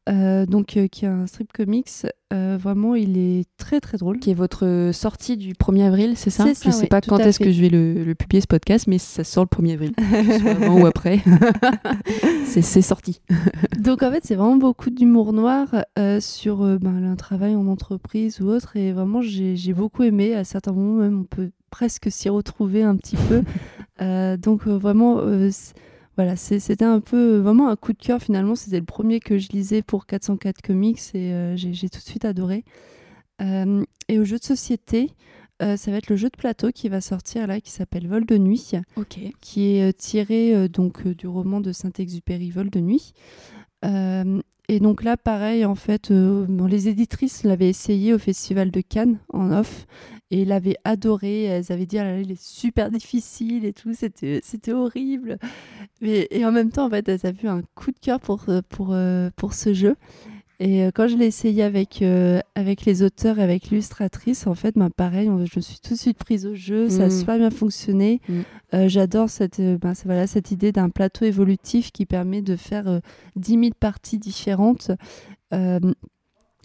euh, 0.09 0.47
donc 0.47 0.77
euh, 0.77 0.89
qui 0.89 1.05
est 1.05 1.09
un 1.09 1.27
strip 1.27 1.53
comics. 1.53 1.89
Euh, 2.33 2.57
vraiment, 2.61 2.95
il 2.95 3.19
est 3.19 3.45
très 3.59 3.81
très 3.81 3.99
drôle. 3.99 4.19
qui 4.19 4.31
est 4.31 4.35
votre 4.35 4.91
sortie 4.93 5.37
du 5.37 5.53
1er 5.53 5.87
avril, 5.87 6.13
c'est 6.17 6.31
ça? 6.31 6.47
Je 6.47 6.55
sais 6.55 6.83
ouais, 6.83 6.87
pas 6.87 7.01
quand 7.01 7.19
est-ce 7.19 7.39
que 7.39 7.51
je 7.51 7.61
vais 7.61 7.69
le, 7.69 8.05
le 8.05 8.15
publier 8.15 8.41
ce 8.41 8.47
podcast, 8.47 8.87
mais 8.87 8.99
ça 8.99 9.25
sort 9.25 9.45
le 9.51 9.57
1er 9.57 9.75
avril. 9.75 9.93
Avant 10.47 10.81
ou 10.81 10.87
après. 10.87 11.21
c'est 12.45 12.63
sorti. 12.83 13.21
Donc 13.79 14.03
en 14.03 14.11
fait, 14.11 14.25
c'est 14.25 14.37
vraiment 14.37 14.57
beaucoup 14.57 14.91
d'humour 14.91 15.33
noir 15.33 15.69
sur 16.21 16.63
euh, 16.63 16.79
ben, 16.79 17.05
un 17.05 17.17
travail 17.17 17.55
en 17.55 17.67
entreprise 17.67 18.41
ou 18.41 18.49
autre. 18.49 18.77
Et 18.77 18.93
vraiment, 18.93 19.21
j'ai 19.21 19.75
beaucoup 19.75 20.03
aimé. 20.03 20.35
À 20.35 20.45
certains 20.45 20.73
moments, 20.73 21.03
même, 21.03 21.21
on 21.21 21.25
peut 21.25 21.51
presque 21.71 22.11
s'y 22.11 22.29
retrouver 22.29 22.83
un 22.83 22.97
petit 22.97 23.17
peu. 23.17 23.43
Donc 24.39 24.67
vraiment, 24.67 25.21
voilà, 26.17 26.37
c'était 26.37 26.85
un 26.85 27.01
peu 27.01 27.37
euh, 27.37 27.41
vraiment 27.41 27.69
un 27.69 27.77
coup 27.77 27.93
de 27.93 27.99
cœur 27.99 28.21
finalement. 28.21 28.55
C'était 28.55 28.81
le 28.81 28.85
premier 28.85 29.21
que 29.21 29.39
je 29.39 29.49
lisais 29.49 29.83
pour 29.83 30.07
404 30.07 30.61
Comics 30.63 31.01
et 31.15 31.33
euh, 31.33 31.57
j'ai 31.57 31.89
tout 31.89 31.99
de 31.99 32.05
suite 32.05 32.25
adoré. 32.25 32.65
Euh, 33.41 33.85
et 34.09 34.19
au 34.19 34.25
jeu 34.25 34.39
de 34.39 34.45
société, 34.45 35.11
euh, 35.63 35.77
ça 35.77 35.91
va 35.91 35.97
être 35.99 36.11
le 36.11 36.17
jeu 36.17 36.29
de 36.29 36.37
plateau 36.37 36.71
qui 36.73 36.89
va 36.89 37.01
sortir 37.01 37.47
là, 37.47 37.61
qui 37.61 37.71
s'appelle 37.71 38.07
Vol 38.07 38.27
de 38.27 38.37
nuit 38.37 38.73
Ok. 38.97 39.19
qui 39.41 39.77
est 39.77 39.97
tiré 39.97 40.69
donc 40.69 41.07
du 41.07 41.27
roman 41.27 41.61
de 41.61 41.73
Saint-Exupéry 41.73 42.51
Vol 42.51 42.71
de 42.71 42.81
nuit. 42.81 43.13
Et 44.73 44.79
donc 44.79 45.03
là, 45.03 45.17
pareil, 45.17 45.65
en 45.65 45.75
fait, 45.75 46.13
euh, 46.13 46.47
les 46.69 46.87
éditrices 46.87 47.43
l'avaient 47.43 47.69
essayé 47.69 48.15
au 48.15 48.19
Festival 48.19 48.71
de 48.71 48.81
Cannes 48.81 49.19
en 49.33 49.51
off 49.51 49.85
et 50.31 50.45
l'avaient 50.45 50.77
adoré. 50.85 51.43
Elles 51.43 51.73
avaient 51.73 51.87
dit, 51.87 51.99
ah 51.99 52.05
là 52.05 52.21
il 52.21 52.31
est 52.31 52.41
super 52.41 52.89
difficile 52.89 53.65
et 53.65 53.73
tout, 53.73 53.95
c'était 53.95 54.39
c'était 54.45 54.73
horrible. 54.73 55.39
Mais, 56.01 56.29
et 56.31 56.47
en 56.47 56.53
même 56.53 56.71
temps, 56.71 56.87
en 56.87 56.91
fait, 56.91 57.09
elles 57.09 57.27
avaient 57.27 57.43
eu 57.43 57.49
un 57.49 57.63
coup 57.75 57.91
de 57.91 57.99
cœur 57.99 58.21
pour, 58.21 58.45
euh, 58.49 58.61
pour, 58.69 58.91
euh, 58.93 59.31
pour 59.35 59.55
ce 59.55 59.75
jeu. 59.75 59.97
Et 60.63 60.85
euh, 60.85 60.91
quand 60.95 61.09
je 61.09 61.17
l'ai 61.17 61.25
essayé 61.25 61.63
avec, 61.63 62.03
euh, 62.03 62.39
avec 62.55 62.85
les 62.85 63.03
auteurs 63.03 63.39
et 63.39 63.43
avec 63.43 63.71
l'illustratrice, 63.71 64.47
en 64.47 64.55
fait, 64.55 64.75
ben, 64.77 64.91
pareil, 64.91 65.25
je 65.27 65.57
me 65.57 65.61
suis 65.63 65.79
tout 65.81 65.95
de 65.95 65.99
suite 65.99 66.19
prise 66.19 66.45
au 66.47 66.55
jeu, 66.55 66.91
ça 66.91 67.05
a 67.05 67.07
Mm. 67.07 67.11
super 67.11 67.39
bien 67.39 67.51
fonctionné. 67.51 68.21
Mm. 68.29 68.41
Euh, 68.75 68.89
J'adore 68.89 69.31
cette, 69.31 69.55
c'est- 69.57 70.05
voilà, 70.05 70.27
cette 70.27 70.51
idée 70.51 70.71
d'un 70.71 70.91
plateau 70.91 71.25
évolutif 71.25 71.93
qui 71.93 72.05
permet 72.05 72.43
de 72.43 72.57
faire 72.57 72.89
euh, 72.89 73.01
10 73.37 73.53
000 73.59 73.71
parties 73.81 74.19
différentes. 74.19 74.91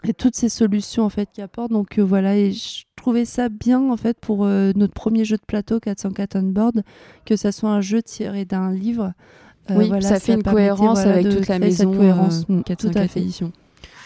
Et 0.07 0.13
toutes 0.13 0.35
ces 0.35 0.49
solutions 0.49 1.03
en 1.03 1.09
fait 1.09 1.29
qui 1.33 1.41
apportent 1.41 1.71
donc 1.71 1.97
voilà 1.97 2.37
et 2.37 2.51
je 2.51 2.83
trouvais 2.95 3.25
ça 3.25 3.49
bien 3.49 3.89
en 3.89 3.97
fait 3.97 4.15
pour 4.19 4.45
notre 4.45 4.93
premier 4.93 5.25
jeu 5.25 5.35
de 5.37 5.41
plateau 5.47 5.79
404 5.79 6.35
on 6.37 6.43
board 6.43 6.83
que 7.25 7.35
ça 7.35 7.51
soit 7.51 7.71
un 7.71 7.81
jeu 7.81 8.03
tiré 8.03 8.45
d'un 8.45 8.71
livre 8.71 9.13
oui, 9.71 9.87
voilà, 9.87 10.01
ça 10.07 10.19
fait 10.19 10.33
une 10.35 10.43
cohérence 10.43 10.99
voilà, 11.01 11.13
avec 11.13 11.29
toute 11.29 11.47
la 11.47 11.57
créer 11.57 11.71
cette 11.71 11.87
maison. 11.87 11.97
cohérence 11.97 12.47
Mm, 12.47 12.57
tout 12.57 12.59
à 12.59 12.63
404 12.75 13.11
fait 13.11 13.19
éditions. 13.21 13.51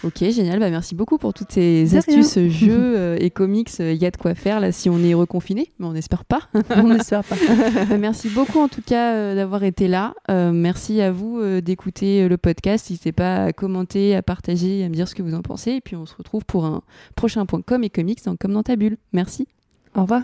Ok, 0.04 0.24
génial. 0.30 0.60
Bah, 0.60 0.70
merci 0.70 0.96
beaucoup 0.96 1.18
pour 1.18 1.34
toutes 1.34 1.52
ces 1.52 1.96
astuces, 1.98 2.40
jeux 2.48 2.70
euh, 2.98 3.18
et 3.20 3.30
comics. 3.30 3.70
Il 3.80 3.96
y 3.96 4.06
a 4.06 4.12
de 4.12 4.18
quoi 4.18 4.34
faire 4.34 4.60
là 4.60 4.72
si 4.72 4.90
on 4.90 5.00
est 5.00 5.14
reconfiné, 5.14 5.72
mais 5.78 5.88
on 5.88 5.94
n'espère 5.94 6.24
pas. 6.26 6.42
on 6.76 6.84
n'espère 6.88 7.24
pas 7.24 7.36
Bah, 7.90 7.98
merci 7.98 8.30
beaucoup 8.30 8.60
en 8.60 8.70
tout 8.70 8.82
cas 8.82 9.14
euh, 9.14 9.36
d'avoir 9.36 9.64
été 9.64 9.88
là. 9.88 10.14
Euh, 10.30 10.52
merci 10.54 11.02
à 11.02 11.12
vous 11.12 11.40
euh, 11.40 11.60
d'écouter 11.62 12.24
euh, 12.24 12.30
le 12.30 12.38
podcast. 12.38 12.90
N'hésitez 12.90 13.12
pas 13.12 13.46
à 13.46 13.54
commenter, 13.54 14.16
à 14.16 14.22
partager, 14.22 14.84
à 14.86 14.90
me 14.90 14.94
dire 14.94 15.08
ce 15.08 15.16
que 15.16 15.22
vous 15.22 15.36
en 15.36 15.42
pensez. 15.42 15.72
Et 15.72 15.82
puis 15.82 15.96
on 15.96 16.06
se 16.06 16.16
retrouve 16.16 16.46
pour 16.46 16.66
un 16.66 16.82
prochain 17.16 17.46
point 17.46 17.62
com 17.62 17.84
et 17.84 17.90
comics 17.90 18.24
dans 18.24 18.36
Comme 18.38 18.54
dans 18.54 18.64
ta 18.64 18.78
bulle. 18.78 18.98
Merci. 19.12 19.48
au 19.96 20.02
revoir 20.04 20.22